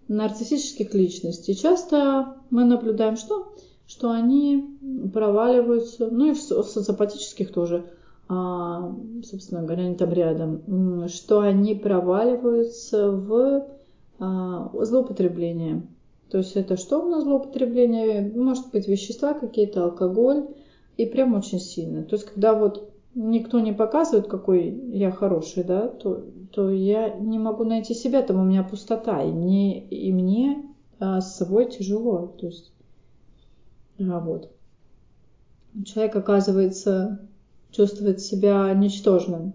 [0.08, 3.54] нарциссических личностей часто мы наблюдаем что?
[3.86, 4.78] Что они
[5.12, 7.86] проваливаются, ну и в социопатических тоже,
[8.28, 8.94] а,
[9.24, 13.66] собственно говоря, они там рядом, что они проваливаются в
[14.18, 15.86] а, злоупотребление.
[16.30, 18.32] То есть это что у нас злоупотребление?
[18.34, 20.46] Может быть вещества какие-то, алкоголь,
[21.00, 22.02] и прям очень сильно.
[22.02, 27.38] То есть когда вот никто не показывает, какой я хороший, да, то, то я не
[27.38, 30.62] могу найти себя, там у меня пустота, и мне, и мне
[30.98, 32.34] а, с собой тяжело.
[32.38, 32.70] То есть,
[33.98, 34.50] а, вот.
[35.86, 37.20] Человек оказывается
[37.70, 39.54] чувствует себя ничтожным.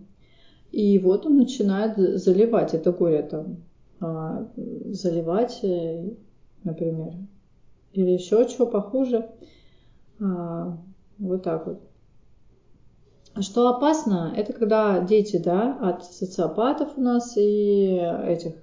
[0.72, 3.58] И вот он начинает заливать это горе там,
[4.00, 4.48] а,
[4.88, 6.10] заливать, э,
[6.64, 7.14] например,
[7.94, 9.30] или еще чего похуже.
[10.20, 10.78] А,
[11.18, 11.80] вот так вот.
[13.40, 18.54] Что опасно, это когда дети, да, от социопатов у нас и этих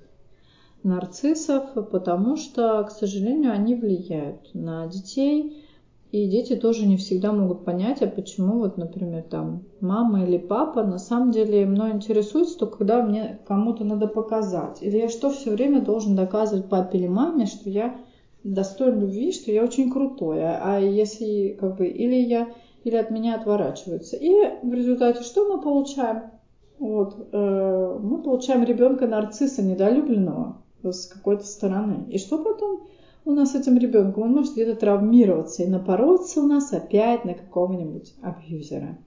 [0.82, 5.62] нарциссов, потому что, к сожалению, они влияют на детей,
[6.10, 10.82] и дети тоже не всегда могут понять, а почему вот, например, там мама или папа
[10.82, 14.82] на самом деле мной интересуется только когда мне кому-то надо показать.
[14.82, 17.98] Или я что все время должен доказывать папе или маме, что я
[18.44, 20.40] достоин любви, что я очень крутой.
[20.42, 22.48] А, если как бы или я
[22.84, 24.16] или от меня отворачиваются.
[24.16, 24.30] И
[24.62, 26.30] в результате что мы получаем?
[26.78, 32.06] Вот, э, мы получаем ребенка нарцисса недолюбленного с какой-то стороны.
[32.10, 32.88] И что потом
[33.24, 34.24] у нас с этим ребенком?
[34.24, 38.98] Он может где-то травмироваться и напороться у нас опять на какого-нибудь абьюзера.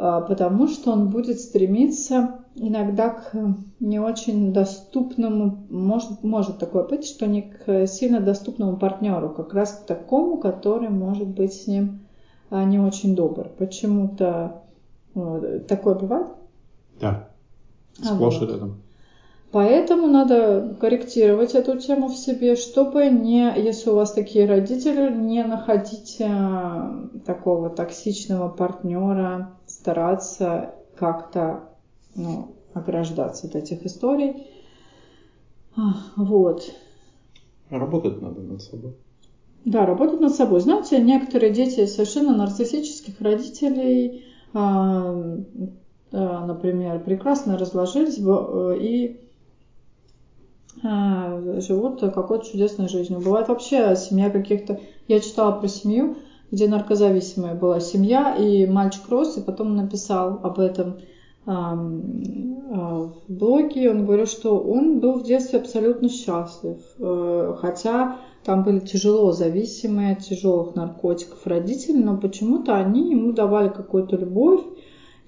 [0.00, 3.32] Э, потому что он будет стремиться иногда к
[3.80, 9.72] не очень доступному, может, может такое быть, что не к сильно доступному партнеру, как раз
[9.72, 12.00] к такому, который может быть с ним
[12.48, 13.48] а не очень добр.
[13.58, 14.62] Почему-то
[15.14, 16.26] ну, такое бывает?
[17.00, 17.28] Да.
[17.92, 18.50] Сплошь а, вот.
[18.50, 18.82] рядом.
[19.52, 25.44] Поэтому надо корректировать эту тему в себе, чтобы не, если у вас такие родители, не
[25.44, 31.70] находить э, такого токсичного партнера, стараться как-то
[32.14, 34.46] ну, ограждаться от этих историй.
[36.16, 36.70] Вот.
[37.70, 38.94] Работать надо над собой.
[39.64, 40.60] Да, работать над собой.
[40.60, 45.14] Знаете, некоторые дети совершенно нарциссических родителей, а,
[46.12, 49.20] а, например, прекрасно разложились э, и
[50.82, 53.20] а, живут какой-то чудесной жизнью.
[53.20, 54.80] Бывает вообще семья каких-то...
[55.08, 56.16] Я читала про семью,
[56.50, 60.98] где наркозависимая была семья, и мальчик рос, и потом написал об этом
[61.46, 63.90] в блоге.
[63.90, 70.12] Он говорил, что он был в детстве абсолютно счастлив, э, хотя там были тяжело зависимые
[70.12, 74.62] от тяжелых наркотиков родители, но почему-то они ему давали какую-то любовь,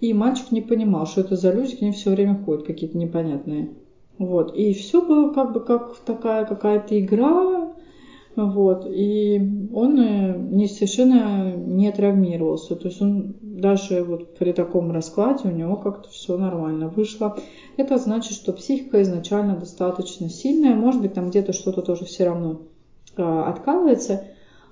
[0.00, 3.74] и мальчик не понимал, что это за люди, к ним все время ходят какие-то непонятные.
[4.18, 4.54] Вот.
[4.54, 7.72] И все было как бы как такая какая-то игра,
[8.36, 8.86] Вот.
[8.88, 12.76] И он э, не, совершенно не травмировался.
[12.76, 17.36] То есть он даже вот при таком раскладе у него как-то все нормально вышло.
[17.76, 20.74] Это значит, что психика изначально достаточно сильная.
[20.74, 22.62] Может быть, там где-то что-то тоже все равно
[23.16, 24.24] э, откалывается.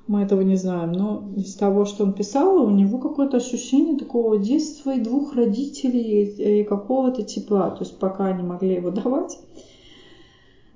[0.07, 0.93] Мы этого не знаем.
[0.93, 6.61] Но из того, что он писал, у него какое-то ощущение такого детства и двух родителей
[6.61, 7.71] и какого-то тепла.
[7.71, 9.39] То есть пока не могли его давать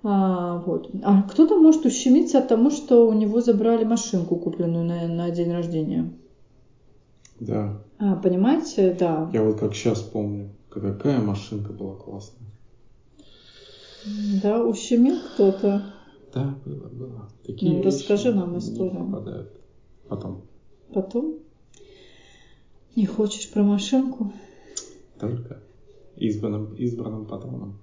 [0.06, 0.90] а, вот.
[1.02, 5.50] а кто-то может ущемиться от того, что у него забрали машинку, купленную на, на день
[5.50, 6.12] рождения.
[7.40, 7.82] Да.
[7.98, 9.30] А, понимаете, да.
[9.32, 12.50] Я вот как сейчас помню, какая машинка была классная.
[14.42, 15.82] Да, ущемил кто-то.
[16.34, 17.28] Да, было, было.
[17.46, 19.06] Такие ну, расскажи нам историю.
[19.06, 19.52] Попадают.
[20.06, 20.42] Потом.
[20.92, 21.38] Потом?
[22.94, 24.34] Не хочешь про машинку?
[25.18, 25.62] Только
[26.16, 27.78] избранным, избранным патроном.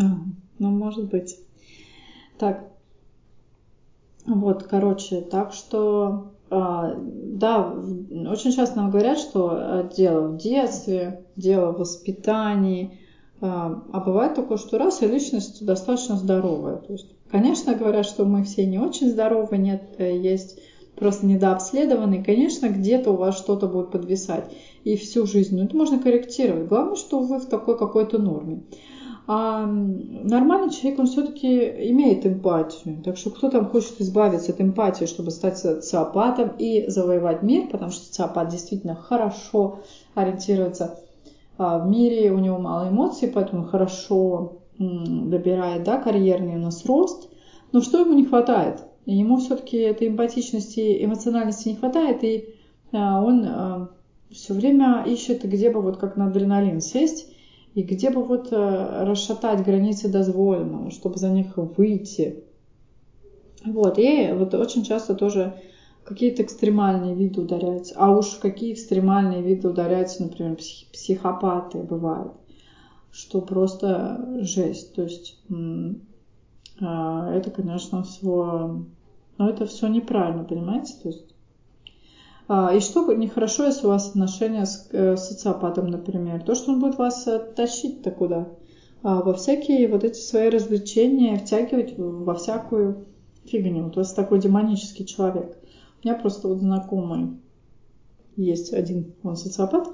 [0.00, 0.18] А,
[0.62, 1.38] ну, может быть.
[2.38, 2.68] Так.
[4.24, 7.74] Вот, короче, так что, а, да,
[8.30, 12.98] очень часто нам говорят, что а, дело в детстве, дело в воспитании,
[13.40, 16.76] а, а бывает такое, что раз и личность достаточно здоровая.
[16.76, 20.60] То есть, конечно, говорят, что мы все не очень здоровы, нет, э, есть
[20.94, 22.22] просто недообследованные.
[22.22, 24.44] Конечно, где-то у вас что-то будет подвисать
[24.84, 25.56] и всю жизнь.
[25.56, 26.68] Но это можно корректировать.
[26.68, 28.62] Главное, что вы в такой какой-то норме.
[29.26, 33.02] А нормальный человек, он все-таки имеет эмпатию.
[33.04, 37.92] Так что кто там хочет избавиться от эмпатии, чтобы стать социопатом и завоевать мир, потому
[37.92, 39.80] что социопат действительно хорошо
[40.14, 40.98] ориентируется
[41.56, 47.28] а, в мире, у него мало эмоций, поэтому хорошо добирает да, карьерный у нас рост.
[47.70, 48.82] Но что ему не хватает?
[49.06, 52.48] Ему все-таки этой эмпатичности, эмоциональности не хватает, и
[52.92, 53.88] а, он а,
[54.32, 57.31] все время ищет, где бы вот как на адреналин сесть
[57.74, 62.44] и где бы вот э, расшатать границы дозволенного, чтобы за них выйти.
[63.64, 65.54] Вот, и вот очень часто тоже
[66.04, 67.94] какие-то экстремальные виды ударяются.
[67.96, 72.32] А уж какие экстремальные виды ударяются, например, псих, психопаты бывают,
[73.10, 74.94] что просто жесть.
[74.94, 75.40] То есть
[76.80, 78.84] а, это, конечно, все...
[79.38, 80.94] Но это все неправильно, понимаете?
[81.02, 81.31] То есть
[82.74, 86.98] и что нехорошо, если у вас отношения с э, социопатом, например, то, что он будет
[86.98, 87.26] вас
[87.56, 88.48] тащить-то куда?
[89.02, 93.06] А, во всякие вот эти свои развлечения, втягивать во всякую
[93.44, 93.88] фигню.
[93.88, 95.56] У вас такой демонический человек.
[96.02, 97.38] У меня просто вот знакомый
[98.36, 99.88] есть один, он социопат,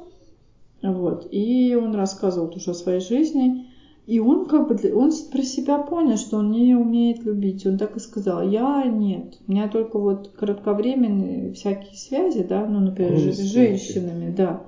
[0.83, 3.68] вот, и он рассказывал уже о своей жизни,
[4.09, 7.67] и он как бы, он про себя понял, что он не умеет любить.
[7.67, 9.37] Он так и сказал, я нет.
[9.47, 14.63] У меня только вот кратковременные всякие связи, да, ну, например, с женщинами, да.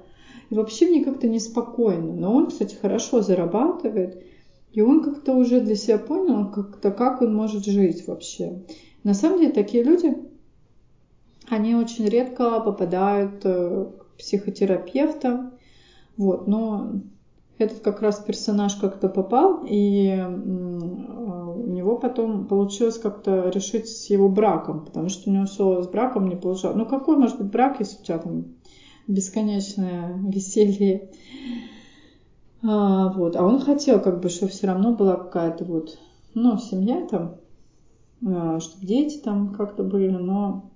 [0.51, 2.12] И вообще мне как-то неспокойно.
[2.12, 4.22] Но он, кстати, хорошо зарабатывает.
[4.74, 8.62] И он как-то уже для себя понял, как-то, как он может жить вообще.
[9.05, 10.18] На самом деле такие люди,
[11.49, 15.55] они очень редко попадают э, к психотерапевтам.
[16.18, 17.01] Вот, но
[17.61, 20.17] этот как раз персонаж как-то попал, и
[21.61, 25.89] у него потом получилось как-то решить с его браком, потому что у него все с
[25.89, 26.77] браком не получалось.
[26.77, 28.45] Ну какой может быть брак, если у тебя там
[29.07, 31.11] бесконечное веселье?
[32.63, 33.37] А, вот.
[33.37, 35.99] а он хотел, как бы, чтобы все равно была какая-то вот,
[36.35, 37.37] ну, семья там,
[38.27, 40.70] а, чтобы дети там как-то были, но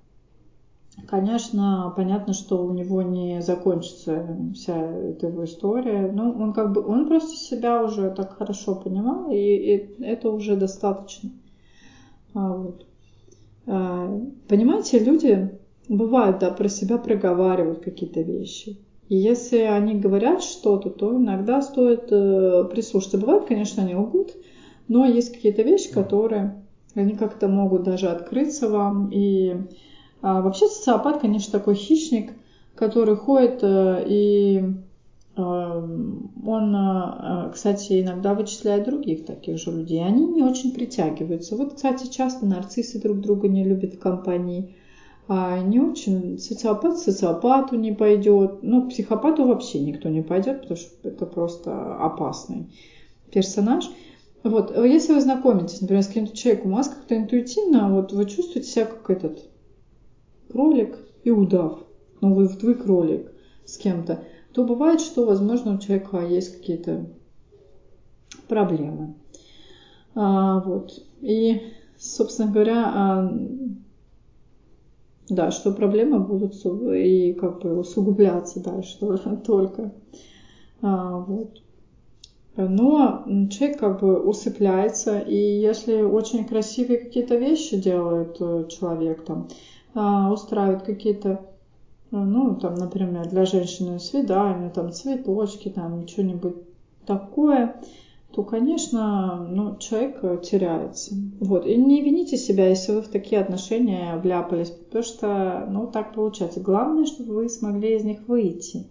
[1.08, 6.10] Конечно, понятно, что у него не закончится вся эта его история.
[6.12, 10.56] Ну, он как бы, он просто себя уже так хорошо понимал, и, и это уже
[10.56, 11.30] достаточно.
[12.32, 12.86] А, вот.
[13.66, 18.78] а, понимаете, люди бывают, да, про себя проговаривают какие-то вещи.
[19.08, 23.18] И если они говорят что-то, то иногда стоит э, прислушаться.
[23.18, 24.32] Бывает, конечно, они лгут,
[24.88, 26.64] но есть какие-то вещи, которые
[26.94, 29.56] они как-то могут даже открыться вам и
[30.26, 32.32] а вообще социопат, конечно, такой хищник,
[32.74, 34.64] который ходит э, и
[35.36, 40.02] э, он, э, кстати, иногда вычисляет других таких же людей.
[40.02, 41.56] Они не очень притягиваются.
[41.56, 44.74] Вот, кстати, часто нарциссы друг друга не любят в компании.
[45.28, 48.60] А не очень социопат социопату не пойдет.
[48.62, 52.70] Ну, психопату вообще никто не пойдет, потому что это просто опасный
[53.30, 53.90] персонаж.
[54.42, 58.70] Вот, если вы знакомитесь, например, с каким-то человеком, у вас как-то интуитивно, вот вы чувствуете
[58.70, 59.53] себя как этот
[60.54, 61.80] кролик и удав,
[62.20, 63.32] но вы, вы кролик
[63.64, 64.22] с кем-то,
[64.52, 67.06] то бывает, что, возможно, у человека есть какие-то
[68.46, 69.16] проблемы.
[70.14, 71.04] А, вот.
[71.20, 71.60] И,
[71.98, 73.38] собственно говоря, а,
[75.28, 76.54] да, что проблемы будут
[76.94, 78.96] и как бы усугубляться дальше
[79.44, 79.92] только.
[80.82, 81.62] А, вот.
[82.56, 89.48] Но человек как бы усыпляется, и если очень красивые какие-то вещи делает э, человек, там,
[89.94, 91.30] а, устраивает какие-то,
[92.10, 96.56] э, ну, там, например, для женщины свидания, там, цветочки, там, что-нибудь
[97.06, 97.76] такое,
[98.34, 101.14] то, конечно, ну, человек теряется.
[101.38, 101.66] Вот.
[101.66, 106.60] И не вините себя, если вы в такие отношения вляпались, потому что, ну, так получается.
[106.60, 108.88] Главное, чтобы вы смогли из них выйти.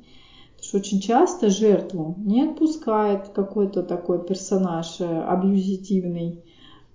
[0.52, 6.42] Потому что очень часто жертву не отпускает какой-то такой персонаж э, абьюзитивный,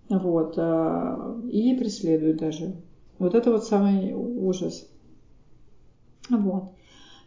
[0.09, 2.77] вот, э, и преследует даже.
[3.19, 4.89] Вот это вот самый ужас.
[6.31, 6.71] Вот.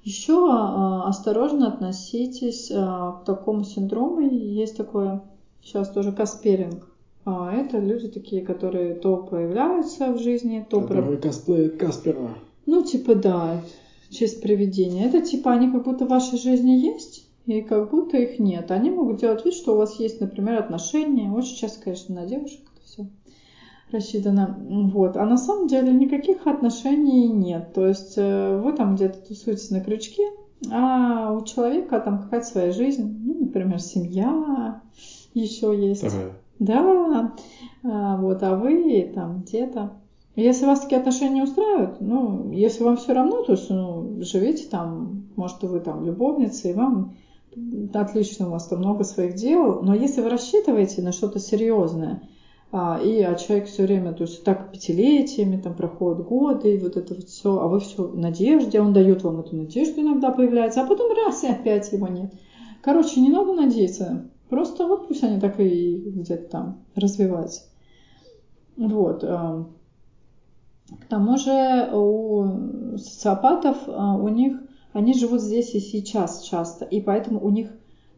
[0.04, 4.22] Еще а, осторожно относитесь а, к такому синдрому.
[4.22, 5.22] Есть такое
[5.62, 6.88] сейчас тоже Касперинг.
[7.26, 10.82] А, это люди такие, которые то появляются в жизни, то...
[10.82, 11.30] Которые про...
[11.30, 12.36] косплеят Каспера.
[12.66, 13.62] Ну, типа, да,
[14.10, 15.06] через привидения.
[15.06, 18.72] Это типа они как будто в вашей жизни есть, и как будто их нет.
[18.72, 21.32] Они могут делать вид, что у вас есть, например, отношения.
[21.32, 23.06] Очень часто, конечно, на девушек это все
[23.92, 24.58] рассчитано.
[24.94, 25.18] Вот.
[25.18, 27.74] А на самом деле никаких отношений нет.
[27.74, 30.24] То есть э, вы там где-то тусуетесь на крючке,
[30.72, 34.82] а у человека там какая-то своя жизнь, ну, например, семья
[35.34, 36.04] еще есть.
[36.04, 36.32] Вторая.
[36.60, 37.34] Да,
[37.84, 39.94] а, вот, а вы там где-то.
[40.36, 45.24] Если вас такие отношения устраивают, ну, если вам все равно, то есть, ну, живите там,
[45.36, 47.16] может, вы там любовница, и вам
[47.94, 52.22] отлично, у вас там много своих дел, но если вы рассчитываете на что-то серьезное,
[52.73, 57.15] и а человек все время, то есть так пятилетиями, там проходят годы, и вот это
[57.15, 60.88] вот все, а вы все в надежде, он дает вам эту надежду иногда появляется, а
[60.88, 62.34] потом раз и опять его нет.
[62.81, 67.64] Короче, не надо надеяться, просто вот пусть они так и где-то там развиваются.
[68.77, 69.23] Вот.
[69.26, 69.68] А,
[70.99, 74.61] к тому же у социопатов, а, у них,
[74.93, 77.69] они живут здесь и сейчас часто, и поэтому у них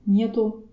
[0.05, 0.72] нету а,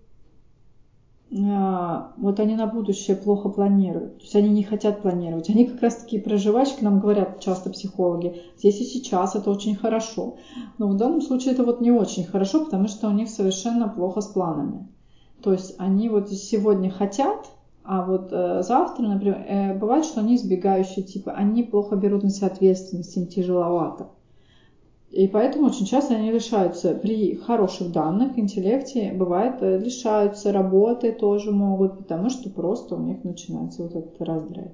[1.31, 4.17] вот они на будущее плохо планируют.
[4.17, 5.49] То есть они не хотят планировать.
[5.49, 10.35] Они как раз такие проживачки, нам говорят часто психологи, здесь и сейчас это очень хорошо.
[10.77, 14.19] Но в данном случае это вот не очень хорошо, потому что у них совершенно плохо
[14.19, 14.89] с планами.
[15.41, 17.47] То есть они вот сегодня хотят,
[17.83, 22.29] а вот э, завтра, например, э, бывает, что они избегающие типа, они плохо берут на
[22.29, 24.09] себя ответственность, им тяжеловато.
[25.11, 31.51] И поэтому очень часто они лишаются при хороших данных, интеллекте, бывает, э, лишаются работы тоже
[31.51, 34.71] могут, потому что просто у них начинается вот этот раздрай.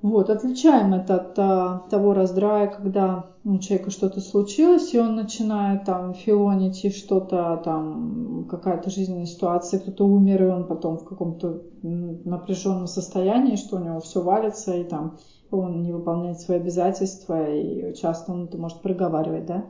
[0.00, 5.84] Вот, отличаем это от а, того раздрая, когда у человека что-то случилось, и он начинает
[5.84, 11.62] там филонить и что-то там, какая-то жизненная ситуация, кто-то умер, и он потом в каком-то
[11.82, 15.16] напряженном состоянии, что у него все валится, и там
[15.50, 19.64] он не выполняет свои обязательства, и часто он это может проговаривать, да.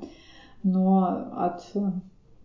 [0.63, 1.73] Но от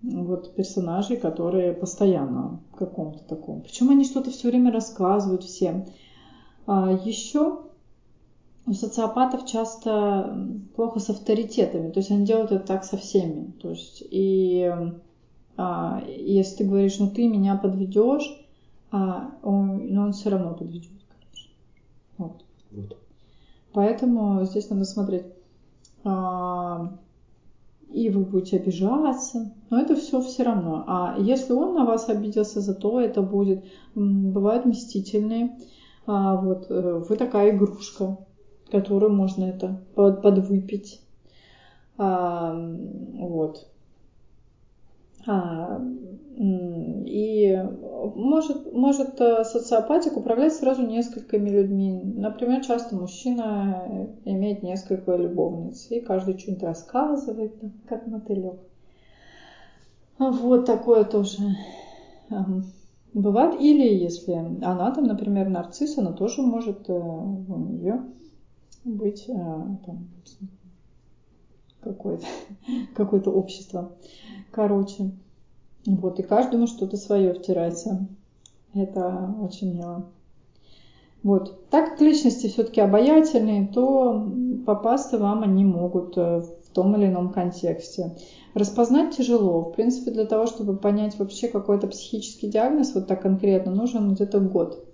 [0.03, 3.61] вот персонажей, которые постоянно в каком-то таком.
[3.61, 5.85] Причем они что-то все время рассказывают всем.
[6.67, 7.61] А еще
[8.65, 13.51] у социопатов часто плохо с авторитетами, то есть они делают это так со всеми.
[13.61, 14.71] То есть и
[15.57, 18.39] а, если ты говоришь, ну ты меня подведешь,
[18.91, 21.51] а он, но он все равно подведет, конечно.
[22.17, 22.45] Вот.
[22.71, 22.97] вот.
[23.73, 25.25] Поэтому здесь надо смотреть.
[26.03, 26.97] А,
[27.89, 30.83] и вы будете обижаться, но это все все равно.
[30.87, 33.63] А если он на вас обиделся за то, это будет,
[33.95, 35.57] бывают мстительные,
[36.05, 38.17] а, вот э, вы такая игрушка,
[38.71, 41.01] которую можно это под, подвыпить.
[41.97, 43.67] А, вот.
[45.25, 45.81] А,
[46.35, 47.63] и
[48.15, 52.01] может, может э, социопатик управлять сразу несколькими людьми.
[52.03, 57.53] Например, часто мужчина имеет несколько любовниц, и каждый что-нибудь рассказывает,
[57.87, 58.59] как мотылек.
[60.17, 61.37] Вот такое тоже
[63.13, 63.59] бывает.
[63.61, 68.03] Или если она там, например, нарцисс, она тоже может э, у нее
[68.83, 70.07] быть э, там,
[71.83, 72.25] какое-то
[72.95, 73.93] какое общество.
[74.51, 75.11] Короче,
[75.85, 78.07] вот, и каждому что-то свое втирается.
[78.73, 80.05] Это очень мило.
[81.23, 81.69] Вот.
[81.69, 84.29] Так как личности все-таки обаятельные, то
[84.65, 88.15] попасться вам они могут э, в том или ином контексте.
[88.53, 89.61] Распознать тяжело.
[89.61, 94.39] В принципе, для того, чтобы понять вообще какой-то психический диагноз, вот так конкретно, нужен где-то
[94.39, 94.85] год.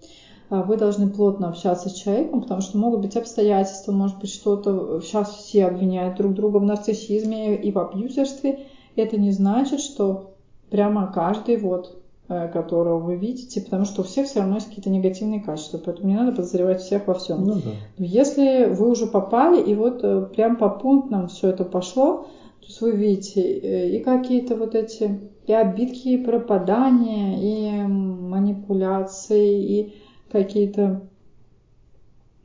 [0.49, 4.99] А вы должны плотно общаться с человеком, потому что могут быть обстоятельства, может быть что-то,
[5.01, 8.61] сейчас все обвиняют друг друга в нарциссизме и в абьюзерстве.
[8.95, 10.31] Это не значит, что
[10.71, 14.89] прямо каждый вот э, которого вы видите, потому что у всех все равно есть какие-то
[14.89, 17.45] негативные качества, поэтому не надо подозревать всех во всем.
[17.45, 17.71] Ну, да.
[17.97, 22.25] Если вы уже попали, и вот э, прям по пунктам все это пошло,
[22.59, 29.63] то есть вы видите э, и какие-то вот эти и обидки, и пропадания, и манипуляции,
[29.63, 29.93] и
[30.31, 31.01] какие-то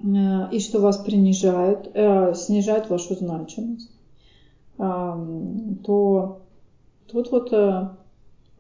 [0.03, 3.91] э, и что вас принижают, э, снижают вашу значимость,
[4.77, 6.41] то
[7.07, 7.89] тут вот э,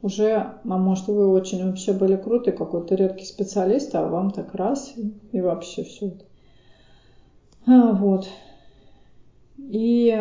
[0.02, 0.32] уже,
[0.64, 4.94] а может, вы очень вообще были круты, какой-то редкий специалист, а вам так раз
[5.32, 6.24] и вообще все это.
[7.66, 8.28] А, вот.
[9.56, 10.14] И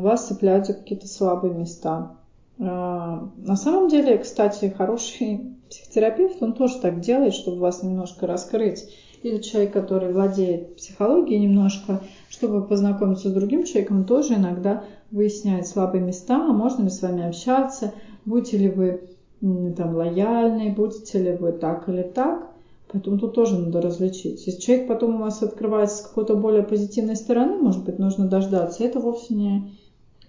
[0.00, 2.16] вас цепляют за какие-то слабые места.
[2.58, 8.88] А, на самом деле, кстати, хороший психотерапевт, он тоже так делает, чтобы вас немножко раскрыть.
[9.22, 16.02] Или человек, который владеет психологией немножко, чтобы познакомиться с другим человеком, тоже иногда выясняет слабые
[16.02, 17.92] места, а можно ли с вами общаться,
[18.24, 19.00] будете ли вы
[19.40, 22.50] там лояльны, будете ли вы так или так.
[22.90, 24.46] Поэтому тут тоже надо различить.
[24.46, 28.84] Если человек потом у вас открывается с какой-то более позитивной стороны, может быть, нужно дождаться.
[28.84, 29.72] Это вовсе не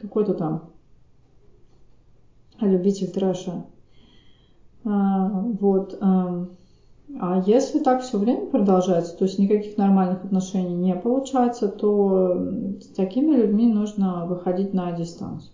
[0.01, 0.71] какой-то там
[2.59, 3.65] любитель трэша.
[4.83, 5.97] Вот.
[5.99, 6.47] А,
[7.19, 12.35] а если так все время продолжается, то есть никаких нормальных отношений не получается, то
[12.79, 15.53] с такими людьми нужно выходить на дистанцию.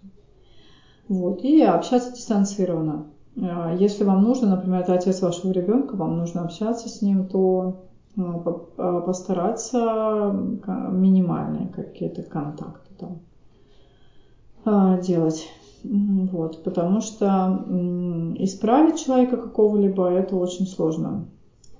[1.07, 1.43] Вот.
[1.43, 3.05] И общаться дистанцированно.
[3.41, 7.83] А, если вам нужно, например, это отец вашего ребенка, вам нужно общаться с ним, то
[8.15, 8.43] ну,
[8.77, 10.31] а, постараться
[10.91, 13.19] минимальные какие-то контакты там
[14.65, 15.47] а, делать.
[15.83, 17.65] Вот, потому что
[18.37, 21.27] исправить человека какого-либо это очень сложно.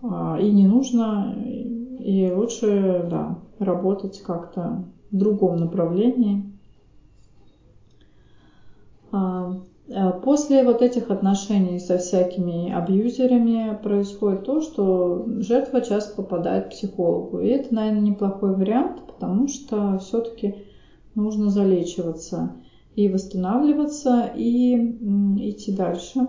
[0.02, 6.44] И не нужно, и лучше да, работать как-то в другом направлении.
[9.88, 16.70] Э, после вот этих отношений со всякими абьюзерами происходит то, что жертва часто попадает к
[16.72, 17.40] психологу.
[17.40, 20.56] И это, наверное, неплохой вариант, потому что все-таки
[21.16, 22.54] нужно залечиваться
[22.96, 26.28] и восстанавливаться, и идти дальше,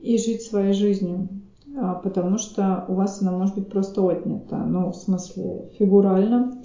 [0.00, 1.28] и жить своей жизнью.
[1.76, 4.56] А, потому что у вас она может быть просто отнята.
[4.58, 6.62] Ну, в смысле, фигурально.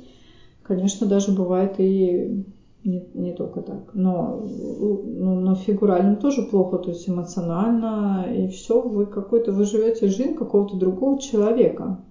[0.64, 2.44] Конечно, даже бывает и
[2.84, 3.92] не, не только так.
[3.94, 10.08] Но, ну, но фигурально тоже плохо, то есть эмоционально, и все, вы какой-то, вы живете
[10.08, 12.02] жизнь какого-то другого человека.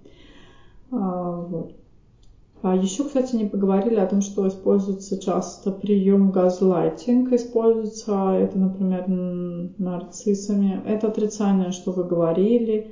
[0.91, 1.73] А, вот.
[2.63, 9.05] А еще, кстати, не поговорили о том, что используется часто прием газлайтинг, используется это, например,
[9.79, 10.83] нарциссами.
[10.85, 12.91] Это отрицание, что вы говорили,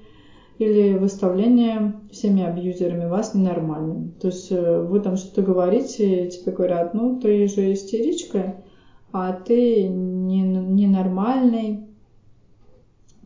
[0.58, 4.12] или выставление всеми абьюзерами вас ненормальным.
[4.20, 8.54] То есть э, вы там что-то говорите, и тебе говорят, ну ты же истеричка,
[9.12, 11.80] а ты не, ненормальный.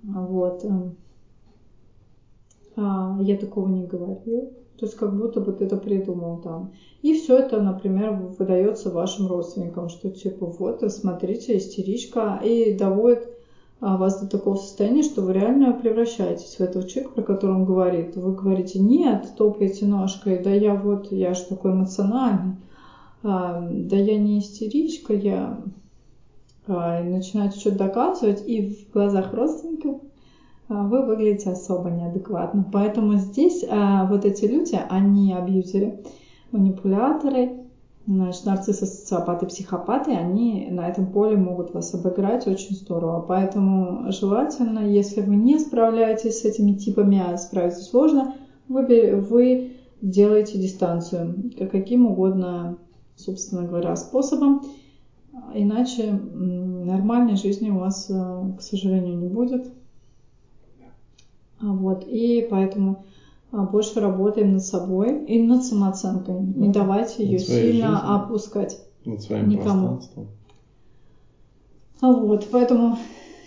[0.02, 0.65] Вот.
[0.65, 0.94] Эм.
[2.77, 4.48] А, я такого не говорил.
[4.79, 6.73] То есть как будто бы ты это придумал там.
[7.03, 13.29] И все это, например, выдается вашим родственникам, что типа вот, смотрите, истеричка, и доводит
[13.81, 17.65] а вас до такого состояния, что вы реально превращаетесь в этого человека, про которого он
[17.65, 18.17] говорит.
[18.17, 22.57] Вы говорите, нет, топаете ножкой, да я вот, я же такой эмоциональный,
[23.23, 25.61] а, да я не истеричка, я...
[26.67, 30.01] А, и начинаете что-то доказывать, и в глазах родственников
[30.69, 32.65] вы выглядите особо неадекватно.
[32.73, 36.01] Поэтому здесь а, вот эти люди, они абьюзеры,
[36.53, 37.69] манипуляторы,
[38.09, 43.20] Значит, нарциссы, социопаты, психопаты, они на этом поле могут вас обыграть очень здорово.
[43.20, 48.35] Поэтому желательно, если вы не справляетесь с этими типами, а справиться сложно,
[48.66, 52.78] вы, вы делаете дистанцию каким угодно,
[53.15, 54.62] собственно говоря, способом.
[55.53, 59.70] Иначе нормальной жизни у вас, э, к сожалению, не будет.
[61.60, 62.06] Вот.
[62.06, 63.05] И поэтому
[63.51, 66.36] а, больше работаем над собой и над самооценкой.
[66.39, 66.60] Да.
[66.60, 70.01] Не давайте ее сильно жизнью, опускать над своим никому.
[72.01, 72.98] А вот, поэтому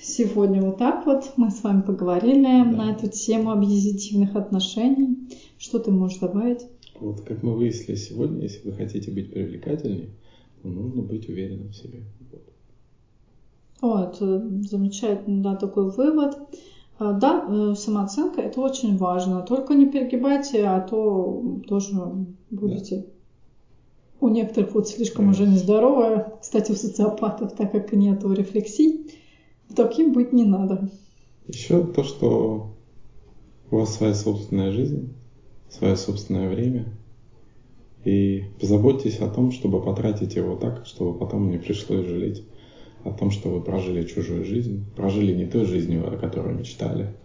[0.02, 2.66] сегодня вот так вот мы с вами поговорили да.
[2.66, 5.18] на эту тему абьюзитивных отношений.
[5.58, 6.66] Что ты можешь добавить?
[7.00, 10.10] Вот как мы выяснили сегодня, если вы хотите быть привлекательнее,
[10.62, 12.04] то нужно быть уверенным в себе.
[13.82, 14.16] Вот.
[14.16, 16.38] Это замечательный, да, такой вывод.
[17.02, 19.42] А, да, э, самооценка это очень важно.
[19.42, 21.96] Только не перегибайте, а то тоже
[22.52, 23.06] будете да.
[24.20, 25.32] у некоторых вот слишком да.
[25.32, 26.34] уже нездоровая.
[26.40, 29.18] Кстати, у социопатов, так как нету рефлексий,
[29.76, 30.92] таким быть не надо.
[31.48, 32.72] Еще то, что
[33.72, 35.12] у вас своя собственная жизнь,
[35.72, 36.86] свое собственное время.
[38.06, 42.44] И позаботьтесь о том, чтобы потратить его так, чтобы потом не пришлось жалеть
[43.04, 47.16] о том, что вы прожили чужую жизнь, прожили не той жизнью, о которой мечтали,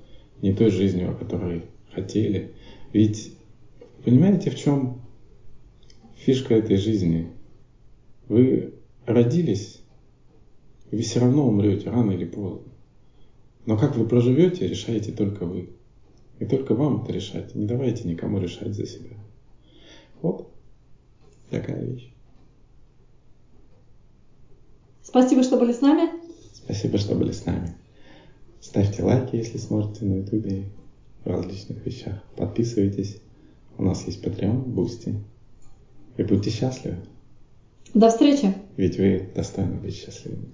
[0.42, 1.62] не той жизнью, о которой
[1.92, 2.52] хотели.
[2.92, 3.36] Ведь
[4.04, 5.02] понимаете, в чем
[6.16, 7.28] фишка этой жизни?
[8.28, 8.74] Вы
[9.04, 9.80] родились,
[10.90, 12.72] вы все равно умрете рано или поздно.
[13.66, 15.70] Но как вы проживете, решаете только вы.
[16.38, 17.54] И только вам это решать.
[17.54, 19.16] Не давайте никому решать за себя.
[20.22, 20.52] Вот
[21.50, 22.12] такая вещь.
[25.06, 26.10] Спасибо, что были с нами.
[26.52, 27.76] Спасибо, что были с нами.
[28.60, 30.64] Ставьте лайки, если смотрите на ютубе
[31.24, 32.24] в различных вещах.
[32.34, 33.18] Подписывайтесь.
[33.78, 35.14] У нас есть Patreon, Boosty.
[36.16, 36.96] И будьте счастливы.
[37.94, 38.52] До встречи.
[38.76, 40.48] Ведь вы достойны быть счастливыми.